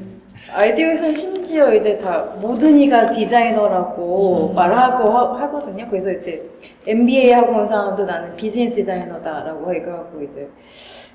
IDEO에서는 0.50 1.14
심지어 1.14 1.72
이제 1.72 1.96
다 1.98 2.34
모든 2.40 2.78
이가 2.78 3.10
디자이너라고 3.10 4.52
말하고 4.54 5.10
하, 5.10 5.50
거든요. 5.50 5.86
그래서 5.88 6.10
이제 6.10 6.44
MBA 6.86 7.32
하고 7.32 7.58
온 7.58 7.66
사람도 7.66 8.04
나는 8.04 8.34
비즈니스 8.36 8.76
디자이너다라고 8.76 9.74
얘기하고 9.74 10.22
이제 10.22 10.48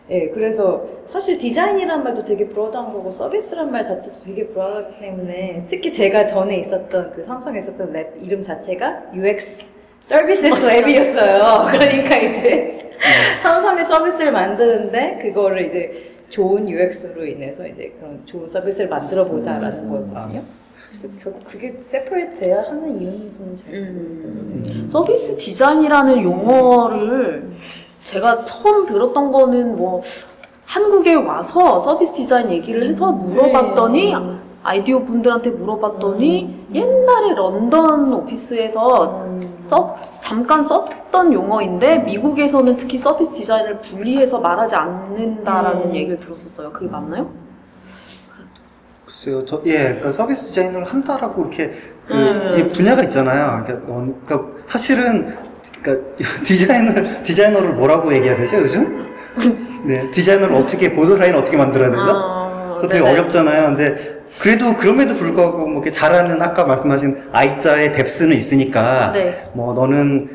예, 0.10 0.30
그래서 0.30 0.86
사실 1.12 1.38
디자인이란 1.38 2.02
말도 2.04 2.24
되게 2.24 2.48
broad한 2.48 2.94
거고 2.94 3.12
서비스란 3.12 3.70
말 3.70 3.84
자체도 3.84 4.20
되게 4.24 4.48
broad하기 4.48 5.00
때문에 5.02 5.66
특히 5.68 5.92
제가 5.92 6.26
전에 6.26 6.58
있었던 6.60 7.12
그 7.12 7.24
삼성에 7.24 7.60
있었던 7.60 7.92
lab 7.92 8.14
이름 8.22 8.42
자체가 8.42 9.12
UX 9.14 9.66
서비스 10.00 10.48
lab이었어요. 10.48 11.72
그러니까 11.72 12.16
이제 12.16 12.94
삼성의 13.42 13.84
서비스를 13.84 14.32
만드는데 14.32 15.20
그거를 15.22 15.66
이제 15.66 16.17
좋은 16.30 16.68
UX로 16.70 17.26
인해서 17.26 17.66
이제 17.68 17.96
그런 18.00 18.22
좋은 18.26 18.48
서비스를 18.48 18.90
만들어 18.90 19.26
보자라는 19.26 19.90
거거든요. 19.90 20.44
그래서 20.88 21.08
결국 21.22 21.44
그게 21.46 21.76
separate 21.80 22.40
돼야 22.40 22.64
하는 22.64 23.00
이유는 23.02 23.56
잘 23.56 23.94
모르겠어요. 23.94 24.32
네. 24.64 24.88
서비스 24.90 25.38
디자인이라는 25.38 26.24
용어를 26.24 27.52
제가 28.00 28.46
처음 28.46 28.86
들었던 28.86 29.32
거는 29.32 29.78
뭐 29.78 30.02
한국에 30.66 31.14
와서 31.16 31.80
서비스 31.82 32.14
디자인 32.14 32.50
얘기를 32.52 32.88
해서 32.88 33.12
물어봤더니 33.12 34.14
네. 34.14 34.38
IDEO 34.64 35.00
분들한테 35.00 35.52
물어봤더니 35.52 36.68
옛날에 36.74 37.34
런던 37.36 38.14
오피스에서 38.14 39.26
써, 39.68 39.96
잠깐 40.22 40.64
썼던 40.64 41.34
용어인데 41.34 42.00
미국에서는 42.00 42.78
특히 42.78 42.98
서비스 42.98 43.34
디자인을 43.36 43.82
분리해서 43.82 44.40
말하지 44.40 44.76
않는다라는 44.76 45.90
음. 45.90 45.96
얘기를 45.96 46.20
들었었어요. 46.20 46.72
그게 46.72 46.88
맞나요? 46.90 47.30
글쎄요, 49.06 49.46
저, 49.46 49.62
예, 49.66 49.78
그러니까 49.84 50.12
서비스 50.12 50.48
디자인을 50.48 50.84
한다라고 50.84 51.42
이렇게 51.42 51.74
그, 52.08 52.14
음. 52.14 52.58
이 52.58 52.74
분야가 52.74 53.04
있잖아요. 53.04 53.64
그러니까, 53.64 53.92
어, 53.92 54.14
그러니까 54.26 54.52
사실은 54.68 55.36
그러니까 55.82 56.08
디자인을 56.44 57.24
디자이너를 57.24 57.74
뭐라고 57.74 58.14
얘기해야 58.14 58.38
되죠 58.38 58.58
요즘? 58.58 59.06
네, 59.86 60.10
디자이너를 60.12 60.56
어떻게 60.56 60.94
보드라인 60.94 61.36
어떻게 61.36 61.56
만들어야 61.58 61.90
되죠? 61.90 62.02
아, 62.04 62.76
그거 62.82 62.88
되게. 62.88 63.04
어렵잖아요. 63.08 63.76
근데 63.76 64.17
그래도 64.42 64.76
그럼에도 64.76 65.16
불구하고 65.16 65.60
뭐 65.60 65.72
이렇게 65.74 65.92
잘하는 65.92 66.42
아까 66.42 66.66
말씀하신 66.66 67.16
I자의 67.32 67.94
뎁스는 67.94 68.36
있으니까 68.36 69.12
네. 69.14 69.50
뭐 69.54 69.74
너는 69.74 70.30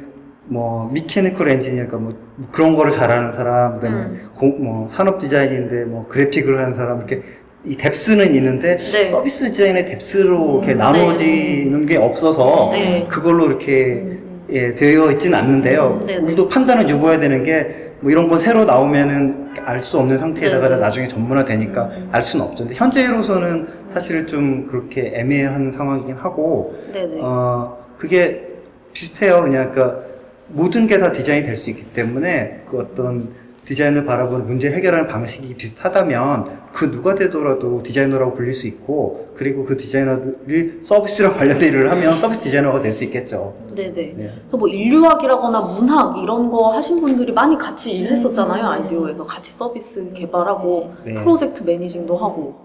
뭐 0.46 0.90
미케니컬 0.92 1.49
엔지니어가 1.50 1.96
뭐 1.99 2.12
그런 2.50 2.75
거를 2.75 2.90
잘하는 2.90 3.32
사람 3.32 3.75
그다음에 3.80 3.96
음. 4.02 4.30
공- 4.34 4.64
뭐 4.64 4.88
산업 4.88 5.18
디자인인데 5.20 5.84
뭐 5.84 6.06
그래픽을 6.08 6.58
하는 6.58 6.75
사람 6.75 6.99
이렇게 6.99 7.22
이 7.64 7.76
뎁스는 7.76 8.34
있는데 8.34 8.76
네. 8.76 9.04
서비스 9.06 9.52
디자인의 9.52 9.87
뎁스로 9.87 10.58
이렇게 10.58 10.72
음, 10.75 10.78
나눠지는 10.78 11.87
게 11.87 11.96
없어서 11.96 12.70
네. 12.72 13.06
그걸로 13.08 13.46
이렇게 13.46 14.18
예, 14.50 14.75
되어 14.75 15.11
있지는 15.12 15.38
않는데요. 15.38 16.00
네, 16.06 16.16
네. 16.16 16.22
우리도 16.22 16.49
판단을 16.49 16.87
줘봐야 16.87 17.18
되는 17.18 17.42
게 17.44 17.92
뭐 18.02 18.11
이런 18.11 18.26
거 18.28 18.37
새로 18.37 18.64
나오면은 18.64 19.41
알 19.64 19.81
수 19.81 19.99
없는 19.99 20.19
상태에다가 20.19 20.69
네, 20.69 20.75
네. 20.76 20.81
나중에 20.81 21.09
전문화 21.09 21.45
되니까 21.45 21.90
알 22.11 22.23
수는 22.23 22.47
없죠. 22.47 22.64
근데 22.64 22.75
현재로서는 22.75 23.69
사실 23.92 24.26
좀 24.26 24.66
그렇게 24.69 25.12
애매한 25.14 25.73
상황이긴 25.73 26.16
하고 26.16 26.75
네네. 26.92 27.21
어, 27.21 27.78
그게 27.99 28.49
비슷해요. 28.92 29.42
그냥 29.42 29.73
그러니까 29.73 30.00
모든 30.49 30.87
게 30.87 30.99
다 30.99 31.12
디자인이 31.12 31.47
될 31.47 31.57
수 31.57 31.71
있기 31.71 31.85
때문에 31.95 32.62
그 32.69 32.78
어떤 32.78 33.28
디자인을 33.64 34.04
바라보는 34.04 34.47
문제 34.47 34.71
해결하는 34.73 35.07
방식이 35.07 35.54
비슷하다면 35.54 36.62
그 36.73 36.90
누가 36.90 37.14
되더라도 37.14 37.83
디자이너라고 37.83 38.35
불릴 38.35 38.54
수 38.54 38.66
있고 38.66 39.28
그리고 39.35 39.64
그 39.64 39.76
디자이너들이 39.76 40.81
서비스랑 40.83 41.35
관련된 41.38 41.69
일을 41.69 41.90
하면 41.90 42.16
서비스 42.16 42.40
디자이너가 42.40 42.81
될 42.81 42.92
수 42.92 43.04
있겠죠. 43.04 43.54
네네. 43.75 43.92
네. 43.92 44.33
그래서 44.42 44.57
뭐 44.57 44.69
인류학이라거나 44.69 45.61
문학 45.61 46.19
이런 46.19 46.50
거 46.50 46.73
하신 46.73 47.00
분들이 47.00 47.33
많이 47.33 47.57
같이 47.57 47.92
일했었잖아요. 47.92 48.66
아이디어에서 48.66 49.25
같이 49.25 49.52
서비스 49.52 50.12
개발하고 50.12 50.92
네. 51.04 51.14
프로젝트 51.14 51.62
매니징도 51.62 52.16
하고 52.16 52.57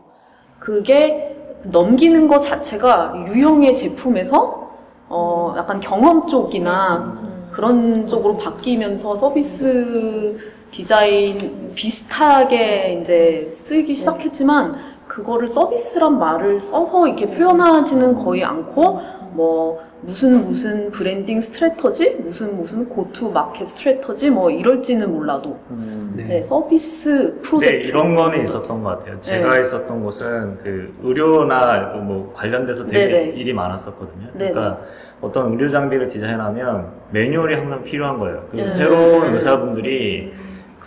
그게 0.59 1.35
넘기는 1.63 2.27
것 2.27 2.39
자체가 2.39 3.25
유형의 3.27 3.75
제품에서 3.75 4.67
어 5.09 5.53
약간 5.57 5.79
경험 5.79 6.27
쪽이나 6.27 7.17
그런 7.51 8.05
쪽으로 8.07 8.37
바뀌면서 8.37 9.15
서비스 9.15 10.35
디자인 10.71 11.71
비슷하게 11.75 12.99
이제 13.01 13.45
쓰기 13.45 13.95
시작했지만 13.95 14.75
그거를 15.07 15.47
서비스란 15.47 16.19
말을 16.19 16.61
써서 16.61 17.07
이렇게 17.07 17.29
표현하지는 17.29 18.15
거의 18.15 18.43
않고 18.43 18.99
뭐 19.31 19.87
무슨 20.01 20.45
무슨 20.45 20.91
branding 20.91 21.41
strategy 21.41 22.17
무슨 22.19 22.55
무슨 22.55 22.87
go-to-market 22.87 23.65
strategy 23.65 24.29
뭐 24.29 24.51
이럴지는 24.51 25.11
몰라도 25.11 25.59
음. 25.71 26.13
네. 26.15 26.23
네, 26.23 26.41
서비스 26.43 27.33
네, 27.35 27.41
프로젝트 27.41 27.87
이런 27.87 28.15
거는 28.15 28.43
있었던 28.43 28.83
것 28.83 28.99
같아요. 28.99 29.19
제가 29.21 29.55
네. 29.55 29.61
있었던 29.61 30.03
곳은 30.03 30.59
그 30.63 30.93
의료나 31.01 31.93
그뭐 31.93 32.33
관련돼서 32.35 32.85
되게 32.85 33.07
네네. 33.07 33.37
일이 33.37 33.53
많았었거든요. 33.53 34.27
네네. 34.33 34.51
그러니까 34.51 34.81
어떤 35.19 35.51
의료 35.51 35.69
장비를 35.69 36.09
디자인하면 36.09 36.91
매뉴얼이 37.11 37.55
항상 37.55 37.83
필요한 37.83 38.19
거예요. 38.19 38.47
그 38.51 38.57
네. 38.57 38.71
새로운 38.71 39.33
의사분들이 39.33 40.31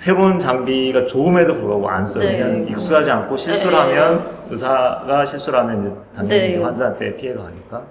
새로운 0.01 0.41
장비가 0.41 1.05
좋음에도 1.05 1.53
불구하고 1.53 1.87
안 1.91 2.07
써요. 2.07 2.25
네. 2.25 2.39
그냥 2.39 2.67
익숙하지 2.69 3.11
않고 3.11 3.37
실수를 3.37 3.73
네. 3.73 3.99
하면 3.99 4.25
의사가 4.49 5.27
실수를 5.27 5.59
하면 5.59 5.81
이제 5.81 5.95
당연히 6.17 6.57
네. 6.57 6.63
환자한테 6.63 7.17
피해가 7.17 7.43
가니까. 7.43 7.83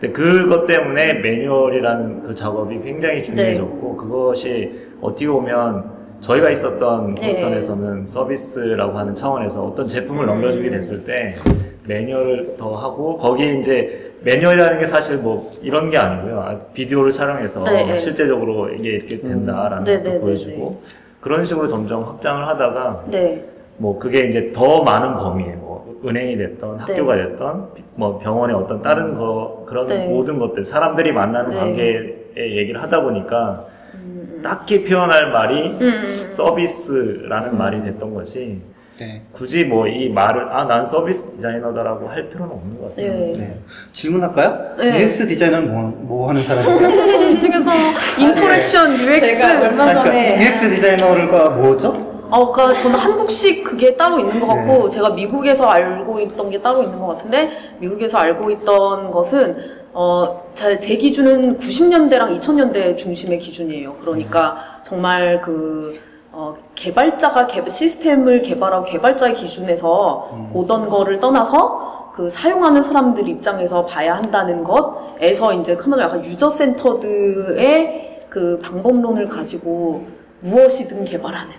근데 0.00 0.12
그것 0.12 0.66
때문에 0.66 1.14
매뉴얼이라는 1.14 2.22
그 2.22 2.34
작업이 2.36 2.80
굉장히 2.82 3.24
중요해졌고 3.24 3.96
그것이 3.96 4.90
어떻게 5.00 5.26
보면 5.26 5.90
저희가 6.20 6.50
있었던 6.50 7.16
네. 7.16 7.32
보스턴에서는 7.32 8.06
서비스라고 8.06 8.96
하는 8.96 9.16
차원에서 9.16 9.64
어떤 9.64 9.88
제품을 9.88 10.22
음. 10.22 10.26
넘겨주게 10.26 10.70
됐을 10.70 11.04
때 11.04 11.34
매뉴얼을 11.82 12.56
더 12.56 12.70
하고 12.74 13.16
거기에 13.16 13.58
이제 13.58 14.12
매뉴얼이라는 14.22 14.78
게 14.78 14.86
사실 14.86 15.16
뭐 15.16 15.50
이런 15.62 15.90
게 15.90 15.98
아니고요. 15.98 16.40
아, 16.40 16.60
비디오를 16.74 17.10
촬영해서 17.10 17.64
네, 17.64 17.86
네. 17.86 17.98
실제적으로 17.98 18.68
이게 18.68 18.90
이렇게 18.90 19.20
된다라는 19.20 19.82
네, 19.82 19.96
것도 19.96 20.04
네, 20.04 20.14
네, 20.14 20.20
보여주고 20.20 20.82
그런 21.26 21.44
식으로 21.44 21.66
점점 21.66 22.04
확장을 22.04 22.46
하다가 22.46 23.06
네. 23.08 23.44
뭐 23.78 23.98
그게 23.98 24.28
이제 24.28 24.52
더 24.54 24.84
많은 24.84 25.14
범위에 25.14 25.56
뭐 25.56 26.00
은행이 26.06 26.36
됐던 26.36 26.76
네. 26.76 26.84
학교가 26.92 27.16
됐던 27.16 27.68
뭐 27.96 28.20
병원의 28.20 28.54
어떤 28.54 28.80
다른 28.80 29.18
거 29.18 29.64
그런 29.66 29.88
네. 29.88 30.06
모든 30.06 30.38
것들 30.38 30.64
사람들이 30.64 31.10
만나는 31.10 31.50
네. 31.50 31.56
관계의 31.56 32.16
얘기를 32.36 32.80
하다 32.80 33.02
보니까 33.02 33.66
음, 33.94 34.38
딱히 34.40 34.84
표현할 34.84 35.32
말이 35.32 35.70
음, 35.70 35.82
음. 35.82 36.32
서비스라는 36.36 37.58
말이 37.58 37.82
됐던 37.82 38.14
거지 38.14 38.62
네. 38.98 39.22
굳이 39.32 39.64
뭐 39.64 39.86
이 39.88 40.08
말을 40.08 40.48
아 40.52 40.64
난 40.66 40.84
서비스 40.86 41.30
디자이너다라고 41.36 42.08
할 42.08 42.28
필요는 42.30 42.52
없는 42.54 42.80
것 42.80 42.90
같아요. 42.90 43.12
네. 43.12 43.32
네. 43.36 43.58
질문할까요? 43.92 44.76
네. 44.78 45.02
UX 45.04 45.26
디자이너는 45.26 45.72
뭐, 45.72 45.82
뭐 46.02 46.28
하는 46.28 46.40
사람이에요? 46.42 47.30
이 47.30 47.38
중에서 47.38 47.70
interaction 48.18 48.92
UX 48.98 49.20
제가 49.20 49.60
얼마 49.60 49.84
그러니까 49.86 50.04
전에 50.04 50.36
UX 50.42 50.70
디자이너가 50.74 51.50
뭐죠? 51.50 51.88
어, 52.28 52.50
그러니까 52.50 52.82
저는 52.82 52.98
한국식 52.98 53.62
그게 53.62 53.96
따로 53.96 54.18
있는 54.18 54.40
것 54.40 54.46
같고 54.48 54.84
네. 54.88 54.90
제가 54.90 55.10
미국에서 55.10 55.66
알고 55.66 56.18
있던 56.20 56.50
게 56.50 56.60
따로 56.60 56.82
있는 56.82 56.98
것 56.98 57.06
같은데 57.08 57.50
미국에서 57.78 58.18
알고 58.18 58.50
있던 58.50 59.10
것은 59.12 59.76
어, 59.92 60.50
제, 60.54 60.78
제 60.80 60.96
기준은 60.96 61.58
90년대랑 61.58 62.38
2000년대 62.40 62.96
중심의 62.98 63.38
기준이에요. 63.38 63.94
그러니까 64.00 64.80
정말 64.84 65.40
그 65.40 65.98
어, 66.38 66.54
개발자가 66.74 67.46
개, 67.46 67.66
시스템을 67.66 68.42
개발하고 68.42 68.84
개발자의 68.84 69.32
기준에서 69.36 70.28
음. 70.34 70.50
보던 70.52 70.90
거를 70.90 71.18
떠나서 71.18 72.12
그 72.14 72.28
사용하는 72.28 72.82
사람들 72.82 73.26
입장에서 73.26 73.86
봐야 73.86 74.14
한다는 74.14 74.62
것에서 74.62 75.54
이제 75.54 75.72
한마디로 75.72 76.02
약간 76.02 76.22
유저 76.22 76.50
센터드의 76.50 78.20
그 78.28 78.60
방법론을 78.62 79.30
가지고 79.30 80.04
무엇이든 80.40 81.06
개발하는 81.06 81.52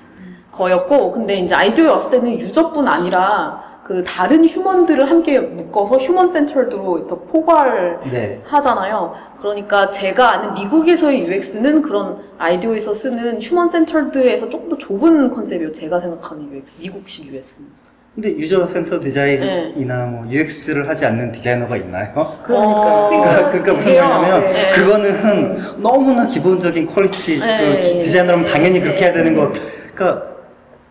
거였고 0.51 1.11
근데 1.11 1.39
이제 1.39 1.55
IDEO에 1.55 1.87
왔을 1.87 2.11
때는 2.11 2.39
user뿐 2.39 2.87
아니라 2.87 3.63
그 3.87 4.03
다른 4.03 4.45
human들을 4.45 5.09
함께 5.09 5.39
묶어서 5.39 5.97
human 5.97 6.33
centered로 6.33 7.07
더 7.07 7.15
포괄 7.15 8.01
네. 8.11 8.41
하잖아요. 8.43 9.15
그러니까 9.39 9.89
제가 9.91 10.33
아는 10.33 10.53
미국에서의 10.55 11.21
UX는 11.21 11.81
그런 11.83 12.17
IDEO에서 12.37 12.93
쓰는 12.93 13.41
human 13.41 13.69
centered에서 13.69 14.49
조금 14.49 14.67
더 14.67 14.77
좁은 14.77 15.31
컨셉이에요. 15.33 15.71
제가 15.71 16.01
생각하는 16.01 16.51
UX, 16.51 16.65
미국식 16.79 17.27
UX는. 17.27 17.69
근데 18.13 18.31
user 18.31 18.67
centered 18.67 18.99
디자인이나 18.99 20.05
네. 20.05 20.11
뭐 20.11 20.25
UX를 20.29 20.89
하지 20.89 21.05
않는 21.05 21.31
디자이너가 21.31 21.77
있나요? 21.77 22.13
그러니까요. 22.43 23.09
그러니까, 23.09 23.49
그러니까 23.51 23.73
무슨. 23.73 23.95
말이냐면 23.95 24.41
네. 24.41 24.71
그거는 24.71 25.81
너무나 25.81 26.27
기본적인 26.27 26.87
quality 26.87 27.39
네. 27.39 27.79
그 27.79 27.99
디자이너라면 28.01 28.45
당연히 28.47 28.81
그렇게 28.81 29.05
해야 29.05 29.13
되는 29.13 29.33
것. 29.33 29.53
그러니까, 29.93 30.27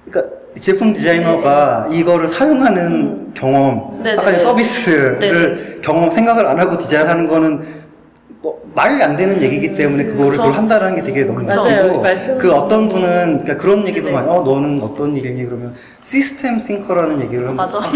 그러니까 0.07 0.36
제품 0.61 0.93
디자이너가 0.93 1.89
이거를 1.91 2.29
사용하는 2.29 3.33
경험, 3.35 4.01
네, 4.03 4.13
아까 4.13 4.31
네. 4.33 4.39
서비스를 4.39 5.19
네, 5.19 5.81
경험 5.83 6.11
생각을 6.11 6.47
안 6.47 6.59
하고 6.59 6.79
디자인하는 6.79 7.29
거는 7.29 7.87
뭐 8.41 8.63
말이 8.75 9.03
안 9.03 9.17
되는 9.17 9.41
얘기이기 9.43 9.75
때문에 9.75 10.05
그거를 10.05 10.31
그쵸. 10.31 10.43
그걸 10.43 10.57
한다는 10.57 10.95
게 10.95 11.03
되게 11.03 11.25
너무 11.25 11.43
말씀- 12.03 12.39
그 12.39 12.53
어떤 12.53 12.89
분은 12.89 13.39
그러니까 13.41 13.57
그런 13.57 13.87
얘기도 13.87 14.07
네. 14.09 14.13
많이 14.15 14.29
어 14.29 14.41
너는 14.43 14.81
어떤 14.83 15.15
일이니 15.17 15.45
그러면 15.45 15.75
system 16.03 16.59
thinker라는 16.59 17.21
얘기를 17.23 17.43
하면 17.49 17.57
맞아. 17.57 17.79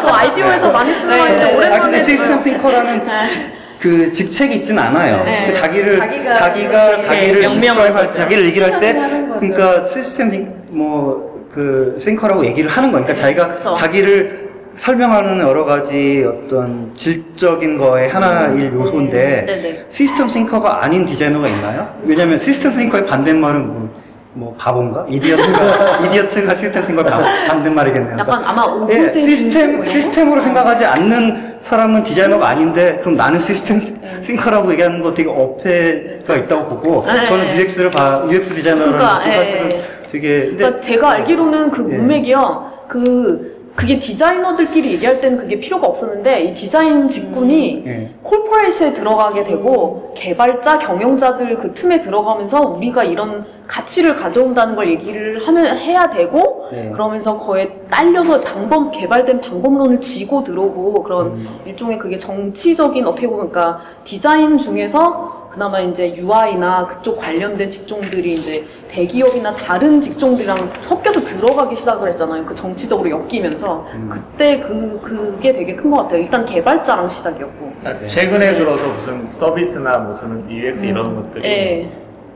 그 0.00 0.06
IDEO에서 0.08 0.70
많이 0.72 0.94
쓰는 0.94 1.10
네, 1.10 1.18
건데 1.18 1.36
네. 1.44 1.56
오랜만에 1.56 1.76
아 1.76 1.82
근데 1.82 2.02
system. 2.02 2.38
thinker라는 2.38 3.06
네. 3.06 3.26
직- 3.28 3.57
그 3.80 4.10
직책이 4.12 4.56
있진 4.56 4.78
않아요. 4.78 5.24
네. 5.24 5.46
그 5.46 5.52
자기를 5.52 5.98
자기가 5.98 6.32
자기가 6.32 6.98
자기를 6.98 7.40
명명을 7.42 7.58
describe. 7.60 8.16
자기를 8.16 8.46
얘기를 8.46 8.72
할 8.72 8.80
때. 8.80 8.92
그러니까 9.38 9.84
system 9.86 10.30
thin- 10.30 10.52
뭐그 10.70 11.96
thinker라고 11.98 12.44
얘기를 12.44 12.68
하는 12.68 12.90
거니까 12.90 13.14
자기가 13.14 13.48
그쵸. 13.48 13.72
자기를 13.74 14.48
설명하는 14.76 15.40
여러 15.40 15.64
가지 15.64 16.24
어떤 16.26 16.92
질적인 16.94 17.78
거의 17.78 18.08
하나일 18.08 18.72
요소인데 18.72 19.44
네네. 19.46 19.84
system 19.88 20.28
thinker가 20.28 20.84
아닌 20.84 21.04
디자이너가 21.04 21.48
있나요? 21.48 21.88
왜냐면 22.04 22.38
system 22.38 22.72
thinker의 22.72 23.06
반대말은 23.06 23.66
뭐, 23.66 23.90
뭐 24.38 24.54
바본가? 24.56 25.06
idiot가 25.08 25.98
idiot가 26.06 26.54
system 26.54 26.82
thinker의 26.84 27.10
바- 27.10 27.18
반대말이겠네요. 27.48 28.18
약간 28.20 28.44
아마 28.44 28.86
예, 28.88 29.10
시스템. 29.12 29.84
시스템으로 29.88 30.40
생각하지 30.40 30.84
않는 30.84 31.56
사람은 31.60 32.04
디자이너가 32.04 32.46
아닌데 32.48 32.98
그럼 33.00 33.16
나는 33.16 33.38
system 33.40 33.80
thinker라고 34.22 34.70
얘기하는 34.72 35.02
거 35.02 35.12
되게 35.12 35.28
어폐가 35.28 36.36
있다고 36.36 36.64
보고 36.80 37.04
네. 37.06 37.26
저는 37.26 37.56
UX를 37.56 37.90
봐 37.90 38.24
UX 38.30 38.54
디자이너라는 38.54 38.96
그러니까, 38.96 39.26
예, 39.26 39.30
사실은 39.32 39.72
예. 39.72 39.84
되게 40.10 40.40
근데 40.46 40.56
그러니까 40.56 40.80
제가 40.80 41.10
알기로는 41.10 41.70
그 41.72 41.88
예. 41.90 41.96
문맥이요. 41.96 42.72
그 42.86 43.57
그게 43.78 43.96
디자이너들끼리 44.00 44.94
얘기할 44.94 45.20
때는 45.20 45.38
그게 45.38 45.60
필요가 45.60 45.86
없었는데 45.86 46.40
이 46.42 46.54
디자인 46.54 47.08
직군이 47.08 47.84
예. 47.86 48.10
corporate에 48.24 48.92
들어가게 48.92 49.44
되고 49.44 50.12
개발자, 50.16 50.80
경영자들 50.80 51.58
그 51.58 51.74
틈에 51.74 52.00
들어가면서 52.00 52.60
우리가 52.60 53.04
이런 53.04 53.46
가치를 53.68 54.16
가져온다는 54.16 54.74
걸 54.74 54.90
얘기를 54.90 55.46
하면 55.46 55.78
해야 55.78 56.10
되고 56.10 56.68
네. 56.72 56.90
그러면서 56.90 57.38
거에 57.38 57.70
딸려서 57.88 58.40
방법 58.40 58.90
개발된 58.90 59.40
방법론을 59.42 60.00
지고 60.00 60.42
들어오고 60.42 61.04
그런 61.04 61.26
음. 61.26 61.60
일종의 61.64 61.98
그게 61.98 62.18
정치적인 62.18 63.06
어떻게 63.06 63.28
보면 63.28 63.50
그러니까 63.50 63.82
디자인 64.02 64.58
중에서 64.58 65.37
그나마 65.50 65.80
이제 65.80 66.14
UI나 66.14 66.86
그쪽 66.86 67.16
관련된 67.18 67.70
직종들이 67.70 68.34
이제 68.34 68.64
대기업이나 68.88 69.54
다른 69.54 70.00
직종들이랑 70.00 70.70
섞여서 70.82 71.20
들어가기 71.24 71.74
시작을 71.76 72.08
했잖아요. 72.08 72.44
그 72.44 72.54
정치적으로 72.54 73.10
엮이면서 73.10 73.86
음. 73.94 74.08
그때 74.12 74.60
그 74.60 75.00
그게 75.02 75.52
되게 75.52 75.74
큰 75.74 75.88
것 75.90 76.02
같아요. 76.02 76.20
일단 76.20 76.44
개발자랑 76.44 77.08
시작이었고. 77.08 77.72
네. 77.82 78.06
최근에 78.08 78.54
들어서 78.56 78.86
무슨 78.88 79.28
서비스나 79.32 79.98
무슨 79.98 80.50
UX 80.50 80.84
이런 80.84 81.16
것들이 81.16 81.48
예. 81.48 81.90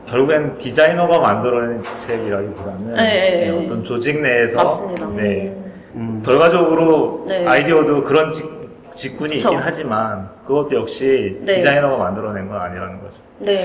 결국엔 0.07 0.57
디자이너가 0.57 1.19
만들어낸 1.19 1.81
직책이라기보다는 1.83 2.95
예, 2.97 3.01
예, 3.03 3.05
네, 3.05 3.47
예. 3.47 3.65
어떤 3.65 3.83
조직 3.83 4.21
내에서 4.21 4.57
맞습니다. 4.63 5.05
네, 5.15 5.55
음. 5.95 6.21
결과적으로 6.25 7.25
네. 7.27 7.45
아이디어도 7.45 8.03
그런 8.03 8.31
직, 8.31 8.62
직군이 8.95 9.35
그쵸. 9.35 9.49
있긴 9.49 9.61
하지만 9.63 10.29
그것도 10.45 10.75
역시 10.75 11.37
네. 11.41 11.57
디자이너가 11.57 11.97
만들어낸 11.97 12.47
건 12.47 12.61
아니라는 12.61 12.99
거죠. 13.01 13.13
네. 13.39 13.57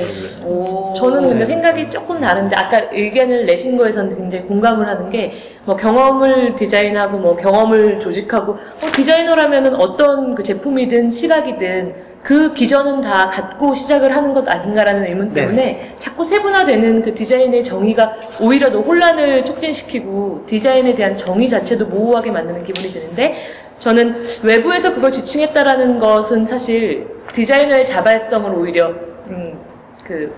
오. 0.44 0.94
저는 0.96 1.20
근데 1.20 1.34
네. 1.40 1.44
생각이 1.44 1.90
조금 1.90 2.18
다른데 2.18 2.56
아까 2.56 2.88
의견을 2.90 3.46
내신 3.46 3.76
거에서는 3.76 4.16
굉장히 4.16 4.44
공감을 4.46 4.86
하는 4.86 5.10
게 5.10 5.58
뭐 5.68 5.76
경험을 5.76 6.56
디자인하고 6.56 7.18
뭐 7.18 7.36
경험을 7.36 8.00
조직하고 8.00 8.52
어, 8.52 8.90
디자이너라면은 8.90 9.74
어떤 9.74 10.34
그 10.34 10.42
제품이든 10.42 11.10
시각이든 11.10 11.94
그 12.22 12.54
기전은 12.54 13.02
다 13.02 13.28
갖고 13.28 13.74
시작을 13.74 14.16
하는 14.16 14.32
것 14.32 14.48
아닌가라는 14.48 15.04
의문 15.04 15.34
네. 15.34 15.42
때문에 15.42 15.96
자꾸 15.98 16.24
세분화되는 16.24 17.02
그 17.02 17.12
디자인의 17.14 17.62
정의가 17.64 18.14
오히려 18.40 18.70
더 18.70 18.80
혼란을 18.80 19.44
촉진시키고 19.44 20.44
디자인에 20.46 20.94
대한 20.94 21.14
정의 21.14 21.46
자체도 21.46 21.84
모호하게 21.84 22.30
만드는 22.30 22.64
기분이 22.64 22.90
드는데 22.90 23.34
저는 23.78 24.16
외부에서 24.42 24.94
그걸 24.94 25.10
지칭했다라는 25.10 25.98
것은 25.98 26.44
사실 26.46 27.06
디자이너의 27.32 27.86
자발성을 27.86 28.52
오히려 28.54 28.88
음, 29.28 29.58
그 30.04 30.32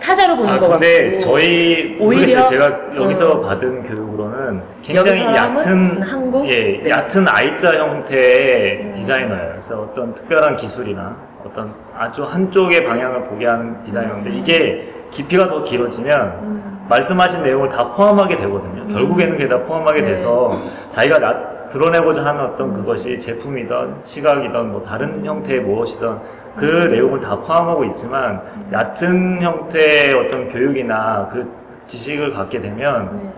타자로 0.00 0.36
보는 0.36 0.50
아것 0.54 0.70
근데 0.70 1.10
같고 1.10 1.18
저희 1.18 1.96
오히려-. 2.00 2.46
제가 2.46 2.80
여기서 2.96 3.40
음. 3.40 3.42
받은 3.46 3.82
교육으로는 3.82 4.62
굉장히 4.82 5.22
얕은 5.24 6.02
한국? 6.02 6.46
예 6.46 6.82
네. 6.84 6.90
얕은 6.90 7.26
I자 7.26 7.72
형태의 7.72 8.80
음. 8.82 8.92
디자이너예요. 8.94 9.48
그래서 9.52 9.82
어떤 9.82 10.14
특별한 10.14 10.56
기술이나 10.56 11.16
어떤 11.44 11.72
아주 11.96 12.22
한쪽의 12.22 12.84
방향을 12.84 13.24
보게 13.24 13.46
하는 13.46 13.82
디자이너인데 13.82 14.30
이게 14.30 14.92
깊이가 15.10 15.48
더 15.48 15.64
길어지면 15.64 16.20
음. 16.42 16.86
말씀하신 16.88 17.42
내용을 17.42 17.68
다 17.70 17.92
포함하게 17.92 18.36
되거든요. 18.36 18.86
결국에는 18.92 19.36
그게 19.36 19.48
다 19.48 19.58
포함하게 19.64 20.02
네. 20.02 20.08
돼서 20.10 20.60
자기가 20.90 21.18
나- 21.18 21.57
드러내고자 21.68 22.24
하는 22.24 22.40
어떤 22.42 22.74
그것이 22.74 23.18
제품이든 23.18 23.94
시각이든 24.04 24.72
뭐 24.72 24.82
다른 24.82 25.24
형태의 25.24 25.60
무엇이든 25.60 26.18
그 26.56 26.64
내용을 26.64 27.20
다 27.20 27.38
포함하고 27.40 27.84
있지만 27.86 28.42
얕은 28.72 29.42
형태의 29.42 30.14
어떤 30.14 30.48
교육이나 30.48 31.28
그 31.32 31.50
지식을 31.86 32.32
갖게 32.32 32.60
되면 32.60 33.16
네. 33.16 33.32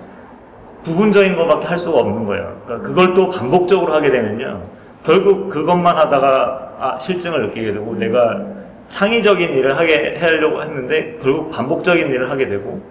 부분적인 0.83 1.37
것밖에 1.37 1.67
할 1.67 1.79
수가 1.79 2.01
없는 2.01 2.25
거예요. 2.27 2.61
그러니까 2.65 2.89
그걸 2.89 3.15
또 3.15 3.29
반복적으로 3.31 3.93
하게 3.93 4.11
되면요. 4.11 4.63
결국 5.05 5.51
그것만 5.51 5.97
하다가 5.97 6.71
아, 6.79 6.99
실증을 6.99 7.49
느끼게 7.49 7.73
되고 7.75 7.95
내가 7.97 8.41
창의적인 8.89 9.51
일을 9.51 9.79
하게 9.79 10.19
하려고 10.19 10.63
했는데 10.63 11.19
결국 11.23 11.51
반복적인 11.51 12.09
일을 12.09 12.31
하게 12.31 12.49
되고 12.49 12.83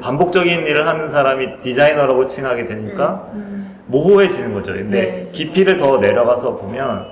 반복적인 0.00 0.66
일을 0.66 0.88
하는 0.88 1.08
사람이 1.10 1.62
디자이너라고 1.62 2.26
칭하게 2.26 2.66
되니까 2.66 3.28
음. 3.34 3.63
모호해지는 3.86 4.54
거죠. 4.54 4.72
근데 4.72 5.00
네. 5.00 5.28
깊이를 5.32 5.76
더 5.76 5.98
내려가서 5.98 6.56
보면 6.56 7.06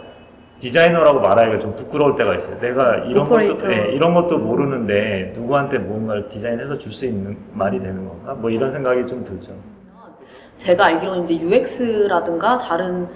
디자이너라고 0.61 1.21
말하기가 1.21 1.59
좀 1.59 1.75
부끄러울 1.77 2.17
때가 2.17 2.35
있어요. 2.37 2.59
내가 2.61 2.99
이런 2.99 3.29
것도 3.29 3.55
오퍼레이터. 3.55 3.69
네, 3.69 3.93
이런 3.93 4.15
것도 4.15 4.39
모르는데 4.39 5.33
누구한테 5.35 5.79
뭔가를 5.79 6.29
디자인해서 6.29 6.79
줄 6.79 6.93
수 6.93 7.05
있는 7.05 7.37
말이 7.53 7.81
되는 7.81 8.07
건가? 8.07 8.35
뭐 8.35 8.49
이런 8.49 8.73
생각이 8.73 9.07
좀 9.07 9.25
들죠. 9.25 9.53
제가 10.59 10.87
알기로는 10.87 11.25
이제 11.25 11.41
UX라든가 11.41 12.59
다른 12.59 13.09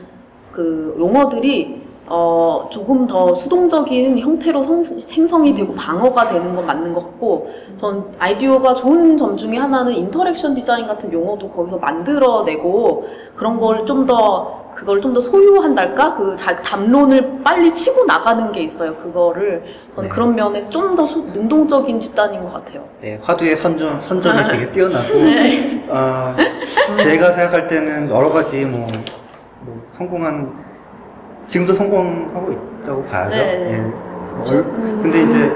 그 0.51 0.97
용어들이 0.99 1.86
어, 2.09 2.69
조금 2.71 3.07
더 3.07 3.35
수동적인 3.35 4.19
형태로 4.21 4.63
성- 4.63 4.83
생성이 4.85 5.55
되고 5.55 5.75
방어가 5.75 6.29
되는 6.29 6.55
건 6.55 6.65
맞는 6.67 6.95
것 6.95 7.03
같고, 7.03 7.51
전 7.79 8.05
IDEO가 8.19 8.75
좋은 8.75 9.17
점 9.19 9.37
중에 9.37 9.57
하나는 9.57 9.93
interaction 9.93 10.55
디자인 10.55 10.87
같은 10.87 11.13
용어도 11.13 11.49
거기서 11.51 11.79
만들어내고, 11.79 13.07
그런 13.35 13.59
걸 13.59 13.85
좀 13.87 14.07
더, 14.07 14.67
그걸 14.77 15.01
좀 15.01 15.15
더 15.15 15.21
소유한달까? 15.21 16.15
그 16.17 16.37
자, 16.37 16.55
담론을 16.57 17.43
빨리 17.43 17.73
치고 17.73 18.05
나가는 18.05 18.53
게 18.53 18.61
있어요. 18.63 18.95
그거를. 18.97 19.65
저는 19.95 20.09
네. 20.09 20.15
그런 20.15 20.35
면에서 20.35 20.69
좀 20.71 20.95
더 20.95 21.05
능동적인 21.05 21.99
집단인 21.99 22.43
것 22.45 22.53
같아요. 22.53 22.85
네, 23.01 23.19
화두의 23.23 23.57
선전, 23.57 24.01
선점이 24.01 24.39
아. 24.39 24.49
되게 24.49 24.71
뛰어나고, 24.71 25.09
네. 25.19 25.83
어, 25.89 26.35
제가 26.99 27.33
생각할 27.33 27.67
때는 27.67 28.11
여러 28.11 28.31
가지 28.31 28.65
뭐, 28.67 28.87
뭐 29.63 29.83
성공한, 29.89 30.66
지금도 31.47 31.73
성공하고 31.73 32.53
있다고 32.83 33.05
봐야죠. 33.05 33.37
네. 33.37 33.73
예. 33.73 34.53
얼- 34.53 34.65
근데 35.03 35.23
이제 35.23 35.53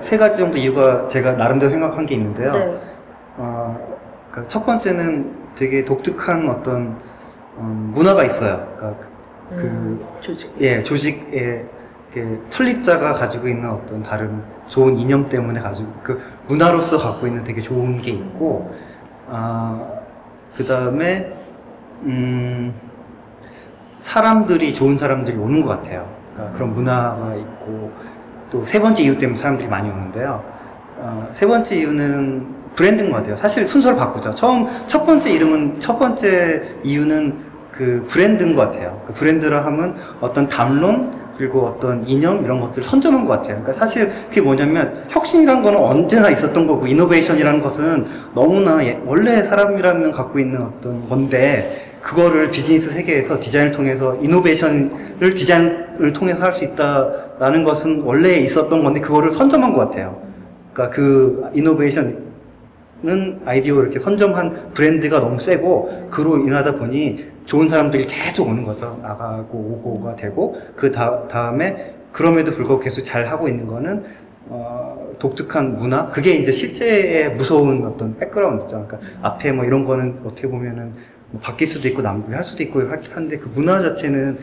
세 0.00 0.16
가지 0.16 0.38
정도 0.38 0.56
이유가 0.56 1.06
제가 1.08 1.32
나름대로 1.32 1.70
생각한 1.70 2.06
게 2.06 2.14
있는데요. 2.14 2.52
네. 2.52 2.80
어, 3.36 3.98
그첫 4.32 4.64
번째는 4.64 5.34
되게 5.54 5.84
독특한 5.84 6.48
어떤 6.48 6.96
음, 7.58 7.92
문화가 7.94 8.24
있어요. 8.24 8.72
그러니까 8.76 9.06
그, 9.50 9.56
음. 9.62 10.04
조직. 10.20 10.54
예, 10.60 10.82
조직의 10.82 11.66
그 12.14 12.46
설립자가 12.50 13.12
가지고 13.14 13.48
있는 13.48 13.68
어떤 13.70 14.02
다른 14.02 14.42
좋은 14.66 14.96
이념 14.96 15.28
때문에 15.28 15.60
가지고 15.60 15.92
그 16.02 16.20
문화로서 16.46 16.98
갖고 16.98 17.26
있는 17.26 17.44
되게 17.44 17.60
좋은 17.60 17.98
게 17.98 18.12
있고, 18.12 18.72
아, 19.28 19.84
그 20.56 20.64
다음에 20.64 21.32
음, 22.02 22.72
사람들이 24.00 24.74
좋은 24.74 24.98
사람들이 24.98 25.36
오는 25.36 25.62
것 25.62 25.68
같아요. 25.68 26.08
그러니까 26.34 26.56
그런 26.56 26.74
문화가 26.74 27.34
있고 27.36 27.92
또 28.50 28.64
세 28.64 28.80
번째 28.80 29.04
이유 29.04 29.16
때문에 29.16 29.38
사람들이 29.38 29.68
많이 29.68 29.88
오는데요. 29.88 30.42
어, 30.96 31.28
세 31.32 31.46
번째 31.46 31.76
이유는 31.76 32.46
브랜드인 32.74 33.10
것 33.10 33.18
같아요. 33.18 33.36
사실 33.36 33.64
순서를 33.66 33.96
바꾸자. 33.96 34.30
처음 34.32 34.66
첫 34.88 35.04
번째 35.06 35.30
이름은 35.30 35.78
첫 35.80 35.98
번째 35.98 36.62
이유는 36.82 37.38
그 37.70 38.04
브랜드인 38.08 38.56
것 38.56 38.62
같아요. 38.62 39.00
그 39.06 39.12
브랜드라 39.12 39.64
하면 39.66 39.94
어떤 40.20 40.48
담론 40.48 41.12
그리고 41.36 41.64
어떤 41.66 42.06
이념 42.06 42.44
이런 42.44 42.60
것들을 42.60 42.84
선점한 42.84 43.24
것 43.24 43.30
같아요. 43.34 43.62
그러니까 43.62 43.72
사실 43.72 44.10
그게 44.28 44.40
뭐냐면 44.40 45.04
혁신이란 45.08 45.62
거는 45.62 45.78
언제나 45.78 46.28
있었던 46.28 46.66
거고 46.66 46.86
이노베이션이라는 46.86 47.60
것은 47.60 48.06
너무나 48.34 48.84
예- 48.84 49.00
원래 49.06 49.42
사람이라면 49.42 50.12
갖고 50.12 50.38
있는 50.38 50.60
어떤 50.60 51.08
건데 51.08 51.89
그거를 52.02 52.50
비즈니스 52.50 52.90
세계에서 52.90 53.38
디자인을 53.40 53.72
통해서 53.72 54.16
이노베이션을 54.16 55.34
디자인을 55.34 56.12
통해서 56.12 56.42
할 56.42 56.52
수 56.52 56.64
있다라는 56.64 57.62
것은 57.64 58.00
원래 58.02 58.36
있었던 58.38 58.82
건데 58.82 59.00
그거를 59.00 59.30
선점한 59.30 59.72
것 59.72 59.78
같아요. 59.80 60.20
그러니까 60.72 60.96
그 60.96 61.50
이노베이션은 61.54 63.40
아이디어 63.44 63.80
이렇게 63.80 63.98
선점한 63.98 64.72
브랜드가 64.74 65.20
너무 65.20 65.38
세고 65.38 66.08
그로 66.10 66.38
인하다 66.38 66.76
보니 66.76 67.30
좋은 67.46 67.68
사람들이 67.68 68.06
계속 68.06 68.48
오는 68.48 68.64
거죠. 68.64 68.98
나가고 69.02 69.58
오고가 69.58 70.16
되고 70.16 70.56
그 70.76 70.90
다, 70.90 71.26
다음에 71.28 71.94
그럼에도 72.12 72.52
불구하고 72.52 72.82
계속 72.82 73.02
잘 73.02 73.26
하고 73.26 73.48
있는 73.48 73.66
거는 73.66 74.02
어, 74.48 75.10
독특한 75.20 75.76
문화 75.76 76.06
그게 76.08 76.32
이제 76.32 76.50
실제의 76.50 77.34
무서운 77.36 77.84
어떤 77.84 78.16
백그라운드죠. 78.18 78.86
그러니까 78.88 78.98
앞에 79.22 79.52
뭐 79.52 79.64
이런 79.64 79.84
거는 79.84 80.20
어떻게 80.24 80.48
보면은 80.48 80.92
뭐 81.30 81.40
바뀔 81.42 81.66
수도 81.68 81.86
있고 81.88 82.02
남할 82.02 82.42
수도 82.42 82.62
있고 82.62 82.80
할- 82.88 83.00
한데 83.12 83.38
그 83.38 83.50
문화 83.54 83.78
자체는 83.78 84.38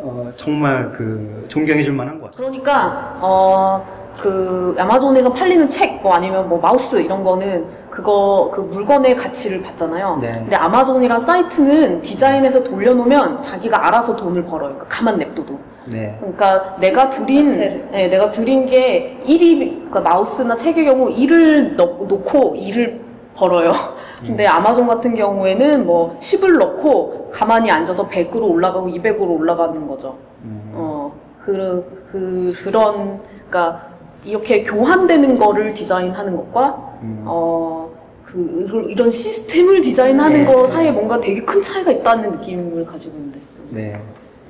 어, 0.00 0.30
정말 0.36 0.92
그 0.92 1.44
존경해줄 1.48 1.92
만한 1.94 2.20
것 2.20 2.30
같아요. 2.30 2.46
그러니까 2.46 3.18
어 3.20 3.98
그 4.20 4.74
아마존에서 4.76 5.32
팔리는 5.32 5.68
책 5.68 6.00
뭐 6.02 6.12
아니면 6.12 6.48
뭐 6.48 6.58
마우스 6.60 6.96
이런 7.00 7.22
거는 7.22 7.64
그거 7.88 8.50
그 8.52 8.62
물건의 8.62 9.14
가치를 9.14 9.62
받잖아요. 9.62 10.18
네. 10.20 10.32
근데 10.32 10.56
아마존이란 10.56 11.20
사이트는 11.20 12.02
디자인해서 12.02 12.64
돌려놓으면 12.64 13.42
자기가 13.44 13.86
알아서 13.86 14.16
돈을 14.16 14.44
벌어요. 14.44 14.70
그러니까 14.74 14.86
가만 14.88 15.18
냅둬도. 15.18 15.56
네. 15.86 16.16
그러니까 16.18 16.76
내가 16.80 17.10
드린 17.10 17.52
자체를. 17.52 17.88
네, 17.92 18.08
내가 18.08 18.28
드린 18.32 18.66
게 18.66 19.20
1이 19.24 19.58
그러니까 19.88 20.00
마우스나 20.00 20.56
책의 20.56 20.84
경우 20.86 21.14
1을 21.14 21.76
넣, 21.76 21.84
놓고 22.08 22.56
2를 22.56 22.98
벌어요. 23.38 23.72
근데 24.20 24.46
아마존 24.46 24.88
같은 24.88 25.14
경우에는 25.14 25.86
뭐 25.86 26.18
10을 26.20 26.58
넣고 26.58 27.30
가만히 27.32 27.70
앉아서 27.70 28.08
100으로 28.08 28.50
올라가고 28.50 28.88
200으로 28.88 29.38
올라가는 29.38 29.86
거죠. 29.86 30.18
음. 30.42 30.72
어, 30.74 31.12
그, 31.44 32.08
그, 32.10 32.52
그런, 32.64 33.20
그러니까 33.48 33.86
이렇게 34.24 34.64
교환되는 34.64 35.38
거를 35.38 35.72
디자인하는 35.72 36.36
것과, 36.36 36.98
음. 37.02 37.22
어, 37.26 37.90
그, 38.24 38.86
이런- 38.90 39.10
시스템을 39.10 39.80
디자인하는 39.82 40.44
네. 40.44 40.52
거 40.52 40.66
사이에 40.66 40.90
뭔가 40.90 41.20
되게 41.20 41.40
큰 41.44 41.62
차이가 41.62 41.92
있다는 41.92 42.32
느낌을 42.32 42.84
가지고 42.84 43.16
있는데. 43.18 43.38
네. 43.70 44.00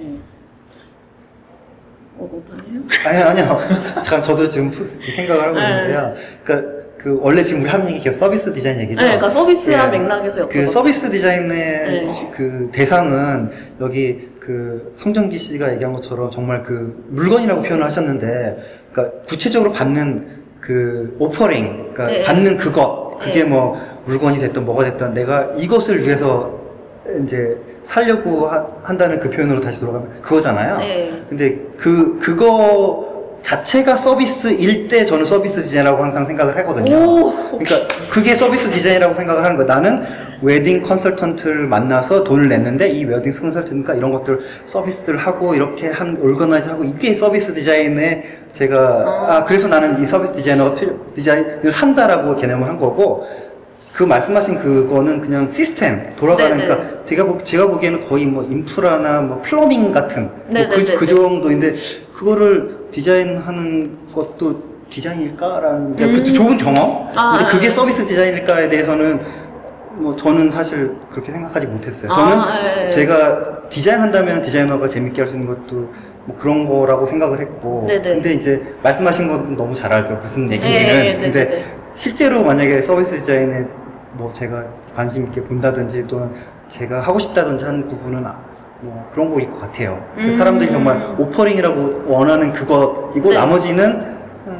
예. 0.00 0.04
어, 2.18 2.24
어떠네요? 2.24 2.80
아니 3.06 3.18
아니요. 3.42 3.56
잠깐 4.02 4.22
저도 4.22 4.48
지금 4.48 4.72
생각을 5.14 5.42
하고 5.42 5.54
네. 5.56 5.68
있는데요. 5.68 6.14
그러니까 6.42 6.77
그 6.98 7.16
원래 7.22 7.42
지금 7.42 7.62
우리 7.62 7.70
하는 7.70 7.88
얘기 7.88 8.00
계속 8.00 8.18
서비스 8.18 8.52
디자인 8.52 8.80
얘기죠. 8.80 9.00
네, 9.00 9.06
그러니까 9.06 9.30
서비스한 9.30 9.94
예. 9.94 9.98
맥락에서 9.98 10.48
그 10.48 10.66
서비스 10.66 11.08
디자인의 11.10 11.48
네. 11.48 12.30
그 12.34 12.68
대상은 12.72 13.50
여기 13.80 14.28
그 14.40 14.90
성정기 14.96 15.38
씨가 15.38 15.72
얘기한 15.74 15.92
것처럼 15.92 16.30
정말 16.30 16.62
그 16.64 17.04
물건이라고 17.10 17.62
표현을 17.62 17.84
하셨는데, 17.84 18.58
그러니까 18.92 19.18
구체적으로 19.26 19.70
받는 19.72 20.38
그 20.60 21.14
오퍼링, 21.20 21.92
그러니까 21.94 22.06
네. 22.06 22.24
받는 22.24 22.56
그것, 22.56 23.18
그게 23.20 23.44
네. 23.44 23.48
뭐 23.48 23.78
물건이 24.06 24.38
됐든 24.40 24.64
뭐가 24.64 24.84
됐든 24.84 25.14
내가 25.14 25.52
이것을 25.56 26.02
위해서 26.02 26.58
이제 27.22 27.56
살려고 27.84 28.48
하- 28.48 28.66
한다는 28.82 29.20
그 29.20 29.30
표현으로 29.30 29.60
다시 29.60 29.80
돌아가면 29.80 30.20
그거잖아요. 30.22 30.78
네. 30.78 31.22
근데 31.28 31.58
그 31.76 32.18
그거 32.20 33.07
자체가 33.42 33.96
서비스일 33.96 34.88
때 34.88 35.04
저는 35.04 35.24
서비스 35.24 35.62
디자인이라고 35.62 36.02
항상 36.02 36.24
생각을 36.24 36.56
하거든요. 36.58 36.96
오, 36.96 37.32
그러니까 37.58 37.88
그게 38.10 38.34
서비스 38.34 38.70
디자인이라고 38.70 39.14
생각을 39.14 39.44
하는 39.44 39.56
거야. 39.56 39.66
나는 39.66 40.02
웨딩 40.42 40.82
컨설턴트를 40.82 41.66
만나서 41.66 42.24
돈을 42.24 42.48
냈는데 42.48 42.88
이 42.90 43.04
웨딩 43.04 43.32
컨설턴트가 43.32 43.94
이런 43.94 44.12
것들 44.12 44.38
서비스들을 44.66 45.18
하고 45.18 45.54
이렇게 45.54 45.88
한 45.88 46.16
organize 46.20 46.68
하고 46.68 46.84
이게 46.84 47.14
서비스 47.14 47.54
디자인에 47.54 48.24
제가 48.52 49.26
아 49.28 49.44
그래서 49.44 49.68
나는 49.68 50.00
이 50.02 50.06
서비스 50.06 50.32
디자이너가 50.34 50.74
필요 50.74 51.04
디자인을 51.14 51.70
산다라고 51.70 52.36
개념을 52.36 52.68
한 52.68 52.78
거고 52.78 53.24
그 53.98 54.04
말씀하신 54.04 54.60
그거는 54.60 55.20
그냥 55.20 55.48
시스템 55.48 56.14
돌아가는 56.14 56.56
네네. 56.56 56.68
그러니까 56.68 57.04
제가 57.04 57.24
보, 57.24 57.42
제가 57.42 57.66
보기에는 57.66 58.08
거의 58.08 58.26
뭐 58.26 58.44
인프라나 58.44 59.22
뭐 59.22 59.42
플러밍 59.42 59.90
같은 59.90 60.22
뭐 60.28 60.40
그, 60.46 60.52
네네네네. 60.52 60.94
그 60.94 61.04
정도인데 61.04 61.74
그거를 62.14 62.86
디자인하는 62.92 63.98
것도 64.14 64.62
디자인일까라는 64.88 65.96
게 65.96 66.06
그것도 66.06 66.32
좋은 66.32 66.56
경험. 66.56 67.08
아, 67.16 67.38
근데 67.38 67.44
아, 67.44 67.48
그게 67.48 67.66
아. 67.66 67.70
서비스 67.72 68.06
디자인일까에 68.06 68.68
대해서는 68.68 69.18
뭐 69.94 70.14
저는 70.14 70.48
사실 70.48 70.92
그렇게 71.10 71.32
생각하지 71.32 71.66
못했어요. 71.66 72.12
저는 72.12 72.38
아, 72.38 72.78
예, 72.78 72.84
예. 72.84 72.88
제가 72.88 73.68
디자인한다면 73.68 74.42
디자이너가 74.42 74.86
재밌게 74.86 75.22
할 75.22 75.28
수 75.28 75.34
있는 75.34 75.48
것도 75.48 75.92
뭐 76.24 76.36
그런 76.38 76.68
거라고 76.68 77.04
생각을 77.04 77.40
했고. 77.40 77.84
네네. 77.88 78.02
근데 78.14 78.34
이제 78.34 78.62
말씀하신 78.80 79.26
건 79.26 79.56
너무 79.56 79.74
잘 79.74 79.92
알죠. 79.92 80.12
무슨 80.22 80.48
얘기인지는. 80.52 80.88
네, 80.88 81.02
네, 81.02 81.14
네, 81.14 81.20
근데 81.20 81.44
네. 81.46 81.64
실제로 81.94 82.44
만약에 82.44 82.80
서비스 82.80 83.16
디자인에 83.16 83.66
뭐 84.12 84.32
제가 84.32 84.64
관심 84.94 85.24
있게 85.26 85.42
본다든지 85.42 86.06
또는 86.06 86.30
제가 86.68 87.00
하고 87.00 87.18
싶다든지 87.18 87.64
하는 87.64 87.88
부분은 87.88 88.26
아- 88.26 88.36
뭐 88.80 89.08
그런 89.12 89.32
거일 89.32 89.50
것 89.50 89.60
같아요. 89.60 90.00
음. 90.18 90.32
사람들이 90.38 90.70
정말 90.70 91.14
offering이라고 91.18 92.04
원하는 92.06 92.52
그것이고 92.52 93.30
네. 93.30 93.34
나머지는 93.34 94.16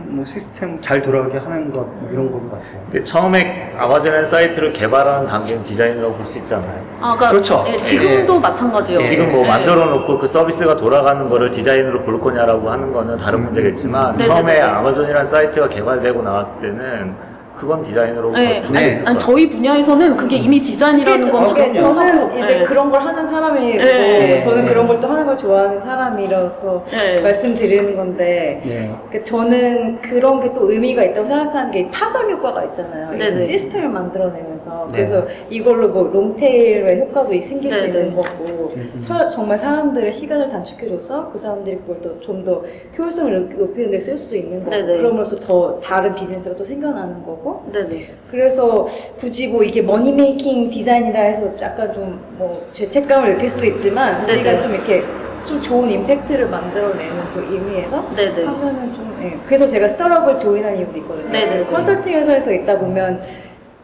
뭐 0.08 0.24
시스템 0.24 0.78
잘 0.82 1.00
돌아가게 1.00 1.38
하는 1.38 1.70
것 1.70 1.80
뭐 1.80 2.08
이런 2.12 2.30
것 2.30 2.42
같아요. 2.50 2.80
근데 2.90 3.04
처음에 3.04 3.74
아마존의 3.78 4.26
사이트를 4.26 4.72
개발하는 4.72 5.28
단계는 5.28 5.62
디자인이라고 5.62 6.14
볼 6.14 6.26
수 6.26 6.36
있잖아요. 6.38 6.82
아, 7.00 7.14
그러니까 7.14 7.30
그렇죠. 7.30 7.64
예, 7.68 7.76
지금도 7.78 8.40
마찬가지예요. 8.40 9.00
지금 9.00 9.30
뭐 9.32 9.44
예. 9.44 9.48
만들어 9.48 9.84
놓고 9.86 10.18
그 10.18 10.26
서비스가 10.26 10.76
돌아가는 10.76 11.26
거를 11.28 11.50
디자인으로 11.52 12.02
볼 12.02 12.20
거냐라고 12.20 12.68
하는 12.70 12.92
거는 12.92 13.18
다른 13.18 13.44
문제겠지만 13.44 14.16
네네네. 14.16 14.26
처음에 14.26 14.60
아마존이라는 14.60 15.26
사이트가 15.26 15.68
개발되고 15.68 16.22
나왔을 16.22 16.60
때는 16.60 17.14
그건 17.58 17.82
디자인으로 17.82 18.30
네. 18.32 18.62
볼 18.62 18.70
네. 18.72 19.02
아니, 19.04 19.18
것 19.18 19.18
저희 19.18 19.48
분야에서는 19.50 20.16
그게 20.16 20.36
이미 20.36 20.60
디자인이라는 20.62 21.30
건 21.32 21.48
그게. 21.48 21.74
저는 21.74 22.36
이제 22.38 22.58
네. 22.58 22.62
그런 22.62 22.90
걸 22.90 23.00
하는 23.02 23.26
사람이고 23.26 23.82
네. 23.82 24.36
저는 24.38 24.62
네. 24.64 24.68
그런 24.68 24.86
걸 24.86 24.98
또 25.00 25.06
하는 25.08 25.26
걸 25.26 25.36
좋아하는 25.36 25.80
사람이라서 25.80 26.82
네. 26.90 27.20
말씀드리는 27.20 27.96
건데 27.96 28.60
네. 28.64 28.94
그 29.12 29.22
저는 29.24 30.00
그런 30.02 30.40
게 30.40 30.48
또 30.54 30.70
의미가 30.70 31.02
있다고 31.04 31.26
생각하는 31.28 31.70
게 31.70 31.90
파선 31.90 32.30
효과가 32.30 32.64
있잖아요. 32.64 33.34
시스템을 33.34 33.88
만들어내면 33.90 34.57
서 34.68 34.86
네. 34.86 34.92
그래서 34.92 35.26
이걸로 35.50 35.88
뭐 35.88 36.04
롱테일의 36.08 37.00
효과도 37.00 37.32
생길 37.40 37.72
수 37.72 37.82
네네. 37.82 37.98
있는 38.00 38.14
거고 38.16 38.72
음, 38.76 38.90
음. 38.94 39.00
서- 39.00 39.26
정말 39.28 39.58
사람들의 39.58 40.12
시간을 40.12 40.48
단축해줘서 40.50 41.30
그 41.32 41.38
사람들이 41.38 41.78
그걸 41.78 42.00
또 42.02 42.18
좀 42.20 42.44
더 42.44 42.62
효율성을 42.96 43.56
높이는 43.58 43.90
데 43.90 43.98
쓸 43.98 44.16
수 44.16 44.36
있는 44.36 44.60
거고 44.64 44.70
네네. 44.70 44.96
그러면서 44.98 45.36
더 45.36 45.80
다른 45.80 46.14
비즈니스가 46.14 46.54
또 46.54 46.64
생겨나는 46.64 47.22
거고 47.24 47.64
네네. 47.72 48.06
그래서 48.30 48.86
굳이 49.18 49.48
뭐 49.48 49.62
이게 49.62 49.82
money 49.82 50.22
making 50.22 50.70
디자인이라 50.70 51.20
해서 51.20 51.50
약간 51.60 51.92
좀 51.92 52.18
뭐 52.38 52.64
죄책감을 52.72 53.34
느낄 53.34 53.48
수도 53.48 53.66
있지만 53.66 54.24
네네. 54.26 54.40
우리가 54.40 54.60
좀 54.60 54.72
이렇게 54.74 55.02
좀 55.44 55.60
좋은 55.60 55.90
임팩트를 55.90 56.46
만들어내는 56.48 57.16
그 57.34 57.40
의미에서 57.52 58.08
네네. 58.14 58.44
하면은 58.44 58.94
좀 58.94 59.18
예. 59.22 59.36
그래서 59.46 59.66
제가 59.66 59.88
스타트업을 59.88 60.38
join한 60.38 60.76
이유도 60.76 60.96
있거든요. 60.98 61.28
네네네. 61.30 61.64
컨설팅 61.66 62.14
회사에서 62.18 62.52
있다 62.52 62.78
보면 62.78 63.20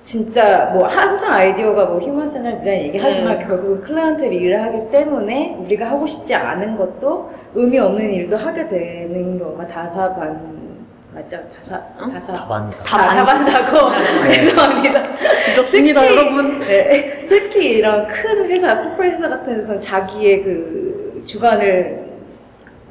진짜 0.04 0.66
뭐 0.74 0.86
항상 0.86 1.32
IDEO가 1.32 1.86
뭐 1.86 1.98
human 1.98 2.26
centered 2.26 2.52
디자인 2.52 2.82
얘기하지만 2.84 3.38
네. 3.38 3.46
결국은 3.46 3.80
클라이언트를 3.80 4.34
일을 4.34 4.62
하기 4.62 4.90
때문에 4.90 5.56
우리가 5.64 5.88
하고 5.90 6.06
싶지 6.06 6.34
않은 6.34 6.76
것도 6.76 7.30
의미 7.54 7.78
없는 7.78 8.12
일도 8.12 8.36
하게 8.36 8.68
되는 8.68 9.38
경우가 9.38 9.66
다사반 9.66 10.54
맞죠? 11.14 11.38
다사 11.56 11.80
응? 12.02 12.12
다사 12.12 12.32
다반사. 12.34 12.82
다, 12.82 12.98
다반사 13.14 13.70
고 13.70 13.88
죄송합니다. 14.30 15.02
그렇습니다, 15.54 16.00
특히- 16.02 16.16
여러분. 16.16 16.58
네, 16.60 17.26
특히 17.26 17.70
이런 17.78 18.06
큰 18.06 18.44
회사, 18.50 18.76
corporate 18.76 19.16
회사 19.16 19.28
같은 19.30 19.54
데서는 19.54 19.80
자기의 19.80 20.42
그 20.42 21.22
주관을 21.24 22.04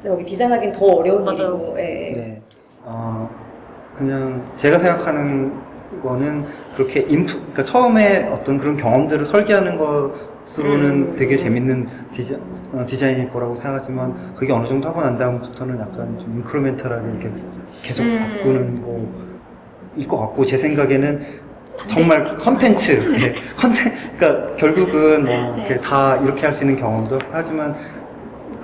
여기 0.04 0.24
디자인하기는 0.24 0.72
더 0.72 0.84
어려운 0.86 1.24
맞아요. 1.24 1.54
일이고, 1.54 1.74
예. 1.78 1.82
네. 2.16 2.42
어, 2.84 3.28
그냥 3.96 4.42
제가 4.56 4.78
생각하는 4.78 5.52
거는 6.02 6.44
그렇게 6.76 7.00
인프, 7.08 7.34
그러니까 7.38 7.64
처음에 7.64 8.28
어떤 8.32 8.58
그런 8.58 8.76
경험들을 8.76 9.24
설계하는 9.24 9.76
것으로는 9.78 10.90
음. 10.90 11.16
되게 11.16 11.36
재밌는 11.36 11.88
디자, 12.12 12.36
어, 12.72 12.84
디자인일 12.86 13.30
거라고 13.30 13.54
생각하지만 13.54 14.34
그게 14.36 14.52
어느 14.52 14.66
정도 14.66 14.88
하고 14.88 15.00
난 15.00 15.16
다음부터는 15.18 15.78
약간 15.80 16.18
좀 16.18 16.34
incremental하게 16.38 17.08
이렇게 17.10 17.30
계속 17.82 18.02
음. 18.02 18.18
바꾸는 18.38 18.82
거일 19.94 20.08
것 20.08 20.18
같고 20.18 20.44
제 20.44 20.56
생각에는 20.56 21.44
정말 21.88 22.36
컨텐츠, 22.36 22.92
네, 23.18 23.34
컨텐, 23.56 23.92
그러니까 24.16 24.54
결국은 24.56 25.24
뭐 25.24 25.56
이렇게 25.56 25.80
다 25.80 26.16
이렇게 26.18 26.42
할 26.42 26.52
수 26.54 26.62
있는 26.64 26.78
경험도 26.78 27.18
하지만 27.32 27.74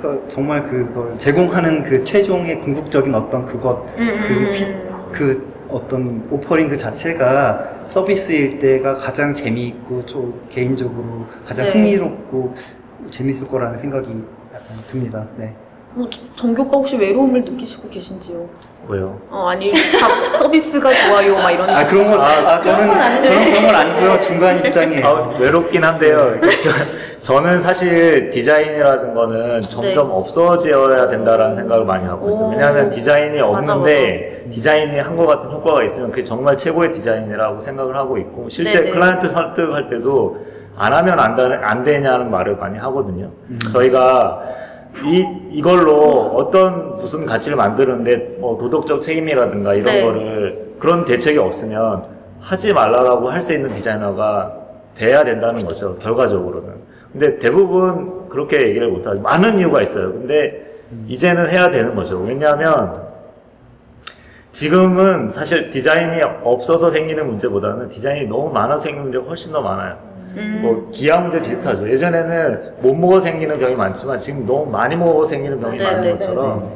그 0.01 0.25
정말 0.29 0.63
그걸 0.63 1.19
제공하는 1.19 1.83
그 1.83 2.03
최종의 2.05 2.61
궁극적인 2.61 3.15
어떤 3.15 3.45
그것 3.45 3.85
음, 3.99 4.21
그, 4.23 4.33
음, 4.33 4.51
피- 4.55 4.65
음. 4.67 5.09
그 5.13 5.50
어떤 5.73 6.27
오퍼링 6.31 6.69
그 6.69 6.77
자체가 6.77 7.81
서비스일 7.87 8.59
때가 8.59 8.95
가장 8.95 9.33
재미있고 9.35 10.05
저 10.07 10.23
개인적으로 10.49 11.27
가장 11.47 11.67
네. 11.67 11.73
흥미롭고 11.73 12.55
재밌을 13.11 13.49
거라는 13.49 13.77
생각이 13.77 14.09
약간 14.55 14.77
듭니다. 14.89 15.25
네. 15.37 15.55
뭐, 15.93 16.09
저- 16.09 16.21
정기 16.37 16.61
오빠 16.61 16.79
혹시 16.79 16.97
외로움을 16.97 17.43
느끼시고 17.45 17.89
계신지요? 17.89 18.47
왜요? 18.87 19.21
어, 19.29 19.49
아니, 19.49 19.71
다 19.71 20.39
서비스가 20.39 20.89
좋아요, 20.95 21.35
막 21.35 21.51
이런 21.51 21.69
아 21.69 21.85
그런 21.85 22.09
건 22.09 22.21
아, 22.21 22.25
아, 22.27 22.61
저는. 22.61 23.23
저는 23.25 23.45
그런 23.51 23.67
건 23.67 23.75
아니고요 23.75 24.21
중간 24.21 24.65
입장이에요. 24.65 25.05
아, 25.07 25.37
외롭긴 25.39 25.83
한데요. 25.83 26.39
저는 27.23 27.59
사실 27.59 28.31
디자인이라는 28.31 29.15
거는 29.15 29.61
점점 29.63 30.09
네. 30.09 30.15
없어져야 30.15 31.09
된다라는 31.09 31.57
생각을 31.57 31.85
많이 31.85 32.07
하고 32.07 32.31
있어요. 32.31 32.47
오. 32.47 32.51
왜냐하면 32.51 32.89
디자인이 32.89 33.39
맞아, 33.41 33.73
없는데 33.75 34.30
디자인이 34.51 34.99
한 34.99 35.17
것 35.17 35.27
같은 35.27 35.51
효과가 35.51 35.85
있으면 35.85 36.11
그게 36.11 36.25
정말 36.25 36.57
최고의 36.57 36.93
디자인이라고 36.93 37.61
생각을 37.61 37.97
하고 37.97 38.17
있고 38.19 38.49
실제 38.49 38.81
네네. 38.81 38.91
클라이언트 38.93 39.29
설득할 39.31 39.89
때도 39.91 40.39
안 40.77 40.93
하면 40.93 41.19
안, 41.21 41.37
되, 41.37 41.43
안 41.43 41.85
되냐는 41.85 42.31
말을 42.31 42.57
많이 42.57 42.79
하거든요. 42.79 43.31
음. 43.49 43.59
저희가 43.73 44.41
이, 45.05 45.25
이걸로 45.53 46.35
어떤 46.37 46.97
무슨 46.97 47.27
가치를 47.27 47.57
만드는데 47.57 48.37
뭐 48.41 48.59
도덕적 48.59 49.03
책임이라든가 49.03 49.75
이런 49.75 49.95
네. 49.95 50.03
거를 50.03 50.75
그런 50.79 51.05
대책이 51.05 51.39
없으면 51.39 52.05
하지 52.41 52.73
말라라고 52.73 53.31
할 53.31 53.43
수 53.43 53.53
있는 53.53 53.75
디자이너가 53.75 54.57
돼야 54.97 55.23
된다는 55.25 55.61
거죠, 55.63 55.97
결과적으로는. 55.99 56.73
근데 57.13 57.39
대부분 57.39 58.29
그렇게 58.29 58.57
얘기를 58.69 58.89
못하죠. 58.89 59.21
많은 59.23 59.59
이유가 59.59 59.83
있어요. 59.83 60.13
근데 60.13 60.67
이제는 61.07 61.49
해야 61.51 61.71
되는 61.71 61.95
거죠. 61.95 62.19
왜냐하면 62.21 63.10
지금은 64.53 65.31
사실 65.31 65.71
디자인이 65.71 66.21
없어서 66.43 66.91
생기는 66.91 67.27
문제보다는 67.27 67.89
디자인이 67.89 68.27
너무 68.29 68.53
많아서 68.53 68.81
생기는 68.81 69.05
문제가 69.05 69.25
훨씬 69.27 69.53
더 69.53 69.61
많아요. 69.61 69.97
음. 70.37 70.61
뭐 70.63 70.91
기아 70.93 71.19
문제 71.19 71.41
비슷하죠. 71.41 71.89
예전에는 71.89 72.75
못 72.81 72.95
먹어 72.95 73.21
생기는 73.21 73.59
병이 73.59 73.75
많지만 73.75 74.19
지금 74.19 74.47
너무 74.47 74.71
많이 74.71 74.95
먹어 74.97 75.25
생기는 75.25 75.61
병이 75.61 75.79
네, 75.79 75.85
많은 75.85 76.01
네, 76.03 76.13
것처럼 76.13 76.73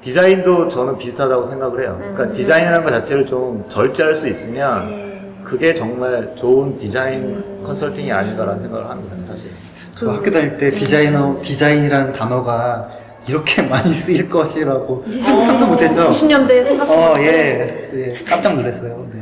디자인도 0.00 0.68
저는 0.68 0.98
비슷하다고 0.98 1.44
생각을 1.44 1.82
해요. 1.82 1.96
그러니까 1.98 2.24
음. 2.24 2.32
디자인이라는 2.34 2.84
것 2.84 2.90
자체를 2.90 3.26
좀 3.26 3.64
절제할 3.68 4.16
수 4.16 4.28
있으면 4.28 5.12
그게 5.44 5.74
정말 5.74 6.32
좋은 6.36 6.78
디자인 6.78 7.62
컨설팅이 7.64 8.10
아닌가라는 8.10 8.60
생각을 8.62 8.88
합니다, 8.88 9.16
사실. 9.16 9.50
저 9.94 10.10
학교 10.10 10.30
다닐 10.30 10.56
때 10.56 10.70
디자이너, 10.70 11.38
디자인이라는 11.42 12.12
단어가 12.12 12.88
이렇게 13.28 13.62
많이 13.62 13.92
쓰일 13.92 14.28
것이라고 14.28 15.04
상상도 15.22 15.66
못했죠. 15.66 16.08
90년대에 16.08 16.64
생각해 16.64 16.92
어, 16.92 17.08
봤을 17.10 17.24
예, 17.24 17.90
예, 17.94 18.24
깜짝 18.24 18.54
놀랐어요. 18.54 19.06
네. 19.12 19.20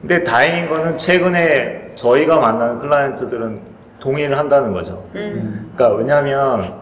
근데 0.00 0.22
다행인 0.22 0.68
거는 0.68 0.98
최근에 0.98 1.92
저희가 1.96 2.38
만나는 2.38 2.78
클라이언트들은 2.78 3.60
동의를 4.00 4.36
한다는 4.38 4.72
거죠. 4.72 5.04
음. 5.14 5.72
그러니까 5.74 5.96
왜냐하면 5.98 6.74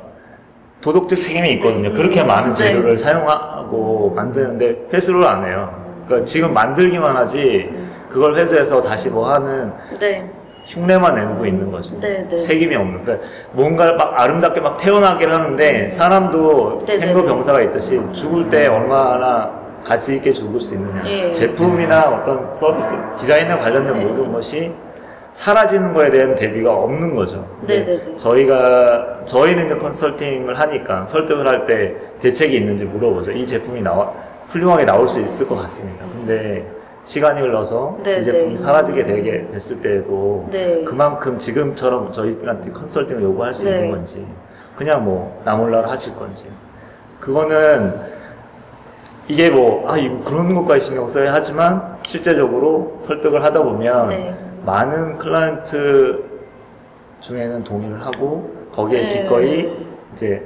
도덕적 0.80 1.20
책임이 1.20 1.50
있거든요. 1.52 1.92
그렇게 1.92 2.22
많은 2.22 2.54
네. 2.54 2.64
재료를 2.64 2.98
사용하고 2.98 4.12
만드는데 4.14 4.88
회수를 4.92 5.24
안 5.24 5.44
해요. 5.46 5.82
그러니까 6.06 6.26
지금 6.26 6.52
만들기만 6.52 7.16
하지 7.16 7.70
그걸 8.10 8.36
회수해서 8.36 8.82
다시 8.82 9.08
뭐 9.08 9.32
하는 9.32 9.72
네. 9.98 10.28
흉내만 10.76 11.14
내고 11.14 11.44
있는 11.44 11.70
거죠. 11.70 11.98
네, 12.00 12.26
네. 12.28 12.36
책임이 12.36 12.74
없는. 12.74 13.04
그러니까 13.04 13.26
뭔가를 13.52 13.96
막 13.96 14.18
아름답게 14.20 14.60
막 14.60 14.78
태어나기를 14.78 15.32
하는데 15.32 15.88
사람도 15.90 16.78
네, 16.86 16.98
네, 16.98 17.06
생로병사가 17.06 17.60
있듯이 17.62 18.00
죽을 18.12 18.48
때 18.48 18.66
얼마나 18.68 19.50
가치 19.84 20.16
있게 20.16 20.32
죽을 20.32 20.60
수 20.60 20.74
있느냐. 20.74 21.02
예. 21.06 21.32
제품이나 21.32 22.00
어떤 22.08 22.52
서비스, 22.54 22.94
디자인에 23.16 23.58
관련된 23.58 23.98
네. 23.98 24.04
모든 24.04 24.32
것이 24.32 24.72
사라지는 25.34 25.92
거에 25.92 26.10
대한 26.10 26.34
대비가 26.36 26.72
없는 26.72 27.14
거죠. 27.14 27.46
네, 27.66 27.84
근데 27.84 27.98
네, 27.98 28.04
네. 28.10 28.16
저희가 28.16 29.18
저희는 29.26 29.66
이제 29.66 29.74
컨설팅을 29.76 30.58
하니까 30.58 31.06
설득을 31.06 31.46
할 31.46 31.66
때 31.66 31.94
대책이 32.20 32.56
있는지 32.56 32.84
물어보죠. 32.84 33.32
이 33.32 33.46
제품이 33.46 33.82
나와 33.82 34.12
훌륭하게 34.50 34.84
나올 34.84 35.08
수 35.08 35.20
있을 35.20 35.46
것 35.48 35.56
같습니다. 35.56 36.04
근데 36.12 36.64
시간이 37.04 37.40
흘러서 37.40 37.98
네, 38.02 38.18
이 38.18 38.24
제품이 38.24 38.50
네. 38.50 38.56
사라지게 38.56 39.04
되게 39.04 39.46
됐을 39.50 39.82
때에도 39.82 40.48
네. 40.50 40.84
그만큼 40.84 41.38
지금처럼 41.38 42.12
저희한테 42.12 42.70
컨설팅을 42.70 43.22
요구할 43.22 43.52
수 43.52 43.64
네. 43.64 43.70
있는 43.76 43.90
건지 43.90 44.26
그냥 44.76 45.04
뭐 45.04 45.40
나몰라라 45.44 45.90
하실 45.90 46.14
건지 46.14 46.48
그거는 47.20 47.94
이게 49.28 49.50
뭐 49.50 49.88
아 49.90 49.96
이거 49.96 50.22
그런 50.24 50.54
것까지 50.54 50.86
신경 50.86 51.08
써야 51.08 51.32
하지만 51.32 51.96
실제적으로 52.04 52.98
설득을 53.02 53.42
하다 53.42 53.62
보면 53.62 54.08
네. 54.08 54.34
많은 54.64 55.18
클라이언트 55.18 56.24
중에는 57.20 57.64
동의를 57.64 58.04
하고 58.04 58.50
거기에 58.72 59.02
네. 59.02 59.22
기꺼이 59.22 59.72
이제 60.12 60.42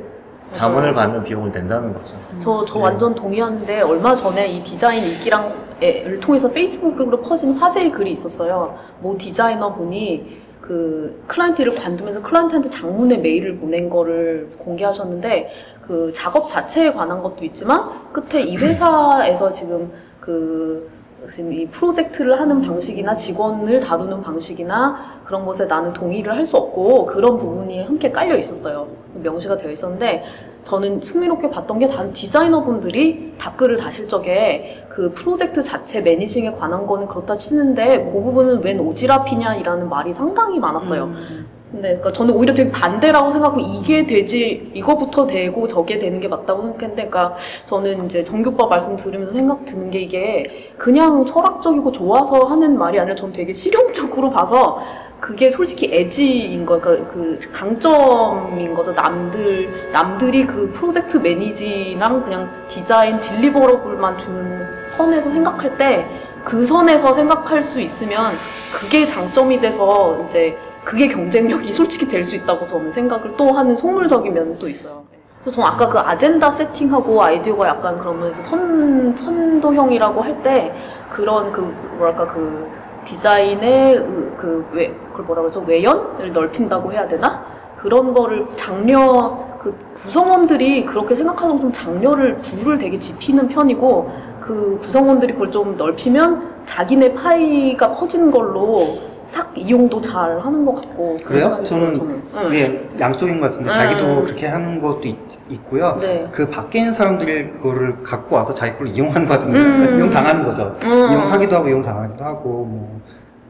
자문을 0.52 0.94
받는 0.94 1.24
비용을 1.24 1.52
낸다는 1.52 1.92
거죠. 1.92 2.16
저, 2.42 2.64
저 2.64 2.78
완전 2.78 3.14
동의하는데 3.14 3.82
얼마 3.82 4.14
전에 4.14 4.46
이 4.46 4.62
디자인 4.62 5.04
일기랑을 5.04 6.20
통해서 6.20 6.50
페이스북으로 6.50 7.20
퍼진 7.20 7.54
화제의 7.54 7.90
글이 7.92 8.12
있었어요. 8.12 8.78
모 9.00 9.16
디자이너 9.18 9.72
분이 9.72 10.46
그 10.60 11.22
클라이언트를 11.28 11.74
관두면서 11.74 12.22
클라이언트한테 12.22 12.70
장문의 12.70 13.20
메일을 13.20 13.56
보낸 13.58 13.88
거를 13.88 14.50
공개하셨는데 14.58 15.52
그 15.86 16.12
작업 16.12 16.48
자체에 16.48 16.92
관한 16.92 17.22
것도 17.22 17.44
있지만 17.44 18.12
끝에 18.12 18.42
이 18.42 18.56
회사에서 18.56 19.52
지금 19.52 19.92
그 20.20 20.90
지금 21.32 21.52
이 21.52 21.66
프로젝트를 21.66 22.38
하는 22.40 22.60
방식이나 22.60 23.16
직원을 23.16 23.80
다루는 23.80 24.22
방식이나 24.22 25.16
그런 25.24 25.44
것에 25.44 25.66
나는 25.66 25.92
동의를 25.92 26.32
할 26.36 26.46
수 26.46 26.56
없고 26.56 27.06
그런 27.06 27.36
부분이 27.36 27.84
함께 27.84 28.12
깔려 28.12 28.36
있었어요. 28.36 28.86
명시가 29.14 29.56
되어 29.56 29.70
있었는데 29.72 30.24
저는 30.62 31.00
흥미롭게 31.02 31.50
봤던 31.50 31.78
게 31.80 31.88
다른 31.88 32.12
디자이너분들이 32.12 33.34
답글을 33.38 33.76
다실 33.76 34.08
적에 34.08 34.84
그 34.88 35.12
프로젝트 35.12 35.62
자체 35.62 36.00
매니징에 36.00 36.52
관한 36.52 36.86
거는 36.86 37.06
그렇다 37.08 37.36
치는데 37.36 38.04
그 38.12 38.20
부분은 38.20 38.62
웬 38.62 38.78
오지랖이냐라는 38.78 39.88
말이 39.88 40.12
상당히 40.12 40.58
많았어요. 40.58 41.04
음. 41.04 41.46
근데 41.70 41.88
그러니까 41.88 42.12
저는 42.12 42.34
오히려 42.34 42.54
되게 42.54 42.70
반대라고 42.70 43.32
생각하고 43.32 43.60
이게 43.60 44.06
되지 44.06 44.70
이거부터 44.72 45.26
되고 45.26 45.66
저게 45.66 45.98
되는 45.98 46.20
게 46.20 46.28
맞다고 46.28 46.62
생각했는데 46.62 47.08
그러니까 47.08 47.36
저는 47.66 48.06
이제 48.06 48.22
정교빠 48.22 48.66
말씀 48.66 48.96
들으면서 48.96 49.32
생각 49.32 49.64
드는 49.64 49.90
게 49.90 50.00
이게 50.00 50.72
그냥 50.78 51.24
철학적이고 51.24 51.90
좋아서 51.90 52.38
하는 52.46 52.78
말이 52.78 53.00
아니라 53.00 53.16
저는 53.16 53.34
되게 53.34 53.52
실용적으로 53.52 54.30
봐서 54.30 54.80
그게 55.18 55.50
솔직히 55.50 55.90
에지인 55.92 56.66
거, 56.66 56.78
그러니까 56.78 57.12
그 57.12 57.38
강점인 57.52 58.74
거죠. 58.74 58.92
남들 58.92 59.90
남들이 59.90 60.46
그 60.46 60.70
프로젝트 60.72 61.16
매니지랑 61.16 62.22
그냥 62.22 62.48
디자인 62.68 63.18
딜리버러블만 63.18 64.18
주는 64.18 64.66
선에서 64.96 65.30
생각할 65.30 65.76
때 65.78 66.26
그 66.46 66.64
선에서 66.64 67.12
생각할 67.12 67.60
수 67.60 67.80
있으면 67.80 68.32
그게 68.72 69.04
장점이 69.04 69.60
돼서 69.60 70.24
이제 70.28 70.56
그게 70.86 71.08
경쟁력이 71.08 71.72
솔직히 71.72 72.06
될 72.06 72.24
수 72.24 72.36
있다고 72.36 72.64
저는 72.64 72.92
생각을 72.92 73.36
또 73.36 73.50
하는 73.52 73.76
속물적인 73.76 74.32
면도 74.32 74.68
있어요. 74.68 75.02
그래서 75.42 75.56
저는 75.60 75.68
아까 75.74 75.88
그 75.88 75.98
아젠다 75.98 76.50
세팅하고 76.50 77.20
아이디어가 77.22 77.66
약간 77.68 77.96
그러면서 77.98 78.40
선, 78.42 79.16
선도형이라고 79.16 80.22
할 80.22 80.42
때 80.44 80.72
그런 81.10 81.50
그 81.50 81.60
뭐랄까 81.98 82.26
그 82.28 82.68
디자인의 83.04 83.96
그 84.36 84.64
외, 84.72 84.92
그걸 85.10 85.24
뭐라 85.26 85.42
그러죠? 85.42 85.60
외연을 85.66 86.32
넓힌다고 86.32 86.92
해야 86.92 87.06
되나? 87.08 87.44
그런 87.80 88.14
거를 88.14 88.46
장려, 88.56 89.38
그 89.62 89.76
구성원들이 89.94 90.84
그렇게 90.86 91.14
생각하는 91.16 91.60
좀 91.60 91.72
장려를, 91.72 92.36
부를 92.36 92.78
되게 92.78 92.98
짚히는 92.98 93.48
편이고 93.48 94.10
그 94.40 94.78
구성원들이 94.80 95.32
그걸 95.34 95.50
좀 95.50 95.76
넓히면 95.76 96.64
자기네 96.66 97.14
파이가 97.14 97.90
커지는 97.92 98.30
걸로 98.30 98.84
싹 99.26 99.52
이용도 99.56 100.00
잘 100.00 100.38
하는 100.40 100.64
것 100.64 100.76
같고. 100.76 101.16
그래요? 101.24 101.60
저는 101.64 102.22
그게 102.32 102.88
양쪽인 102.98 103.40
것 103.40 103.50
같은데 103.50 103.70
음. 103.70 103.72
자기도 103.72 104.22
그렇게 104.24 104.46
하는 104.46 104.80
것도 104.80 105.02
있, 105.04 105.16
고요 105.64 105.98
네. 106.00 106.26
그 106.32 106.48
밖에 106.48 106.78
있는 106.80 106.92
사람들이 106.92 107.50
그거를 107.52 108.02
갖고 108.02 108.36
와서 108.36 108.54
자기 108.54 108.76
걸 108.78 108.88
이용하는 108.88 109.26
것 109.26 109.38
같은데 109.38 109.58
음. 109.58 109.64
그러니까 109.64 109.96
이용 109.96 110.10
당하는 110.10 110.44
거죠. 110.44 110.76
음. 110.84 110.88
이용하기도 110.88 111.56
하고 111.56 111.68
이용 111.68 111.82
당하기도 111.82 112.24
하고 112.24 112.48
뭐 112.64 113.00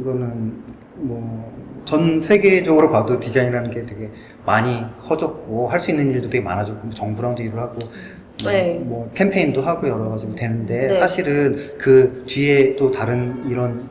이거는 0.01 0.63
뭐 0.97 1.67
전 1.87 2.21
세계적으로 2.21 2.91
봐도 2.91 3.19
디자인이라는 3.19 3.71
게 3.71 3.83
되게 3.85 4.11
많이 4.45 4.85
커졌고 5.03 5.69
할 5.69 5.79
수 5.79 5.93
있는 5.93 6.11
일도 6.11 6.29
되게 6.29 6.43
많아졌고 6.45 6.87
뭐 6.87 6.95
정부랑도 6.95 7.43
일을 7.43 7.59
하고 7.59 7.79
뭐, 8.43 8.53
네. 8.53 8.81
뭐 8.85 9.11
캠페인도 9.15 9.63
하고 9.63 9.89
여러 9.89 10.09
가지 10.11 10.33
되는데 10.35 10.89
네. 10.89 10.99
사실은 11.01 11.57
그 11.79 12.25
뒤에 12.27 12.77
또 12.77 12.91
다른 12.91 13.45
이런 13.49 13.89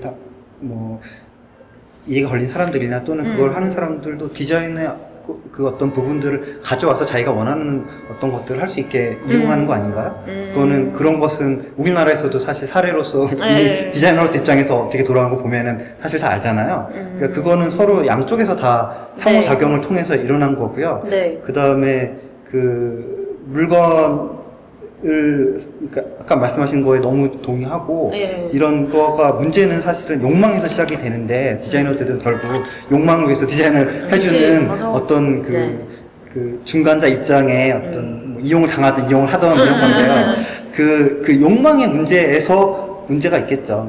다 0.00 0.12
뭐 0.60 1.00
이해가 2.06 2.30
걸린 2.30 2.48
사람들이나 2.48 3.04
또는 3.04 3.24
그걸 3.24 3.50
음. 3.50 3.56
하는 3.56 3.70
사람들도 3.70 4.32
디자인의 4.32 5.08
그, 5.26 5.50
그 5.52 5.66
어떤 5.66 5.92
부분들을 5.92 6.60
가져와서 6.62 7.04
자기가 7.04 7.32
원하는 7.32 7.84
어떤 8.10 8.32
것들을 8.32 8.58
할 8.62 8.66
수 8.66 8.80
있게 8.80 9.18
이용하는 9.28 9.66
거 9.66 9.74
아닌가요? 9.74 10.24
음. 10.26 10.50
그거는 10.54 10.92
그런 10.94 11.18
것은 11.20 11.72
우리나라에서도 11.76 12.38
사실 12.38 12.66
사례로서 12.66 13.26
네. 13.36 13.50
이미 13.84 13.90
디자이너로서 13.90 14.38
입장에서 14.38 14.84
어떻게 14.84 15.04
돌아가는 15.04 15.36
거 15.36 15.42
보면은 15.42 15.78
사실 16.00 16.18
다 16.18 16.30
알잖아요. 16.30 16.88
음. 16.94 17.14
그러니까 17.18 17.36
그거는 17.38 17.68
서로 17.68 18.06
양쪽에서 18.06 18.56
다 18.56 19.08
상호작용을 19.16 19.82
통해서 19.82 20.14
일어난 20.14 20.56
거고요. 20.56 21.04
네. 21.10 21.38
그 21.44 21.52
다음에 21.52 22.14
그 22.50 23.42
물건 23.44 24.37
을 25.04 25.56
그러니까 25.90 26.02
아까 26.20 26.34
말씀하신 26.34 26.82
거에 26.82 26.98
너무 26.98 27.40
동의하고 27.40 28.08
네. 28.10 28.48
이런 28.52 28.90
거가 28.90 29.30
문제는 29.30 29.80
사실은 29.80 30.20
욕망에서 30.20 30.66
시작이 30.66 30.98
되는데 30.98 31.60
디자이너들은 31.62 32.18
결국 32.18 32.64
욕망을 32.90 33.26
위해서 33.26 33.46
디자인을 33.46 34.10
해주는 34.10 34.66
맞아. 34.66 34.90
어떤 34.90 35.42
그, 35.42 35.52
네. 35.52 35.78
그 36.32 36.60
중간자 36.64 37.06
입장에 37.06 37.70
어떤 37.70 38.32
뭐 38.32 38.42
이용을 38.42 38.68
당하든 38.68 39.08
이용을 39.08 39.32
하던 39.32 39.54
이런 39.54 39.80
건데요. 39.80 40.34
그, 40.74 41.22
그 41.24 41.40
욕망의 41.40 41.88
문제에서 41.88 43.04
문제가 43.06 43.38
있겠죠. 43.38 43.76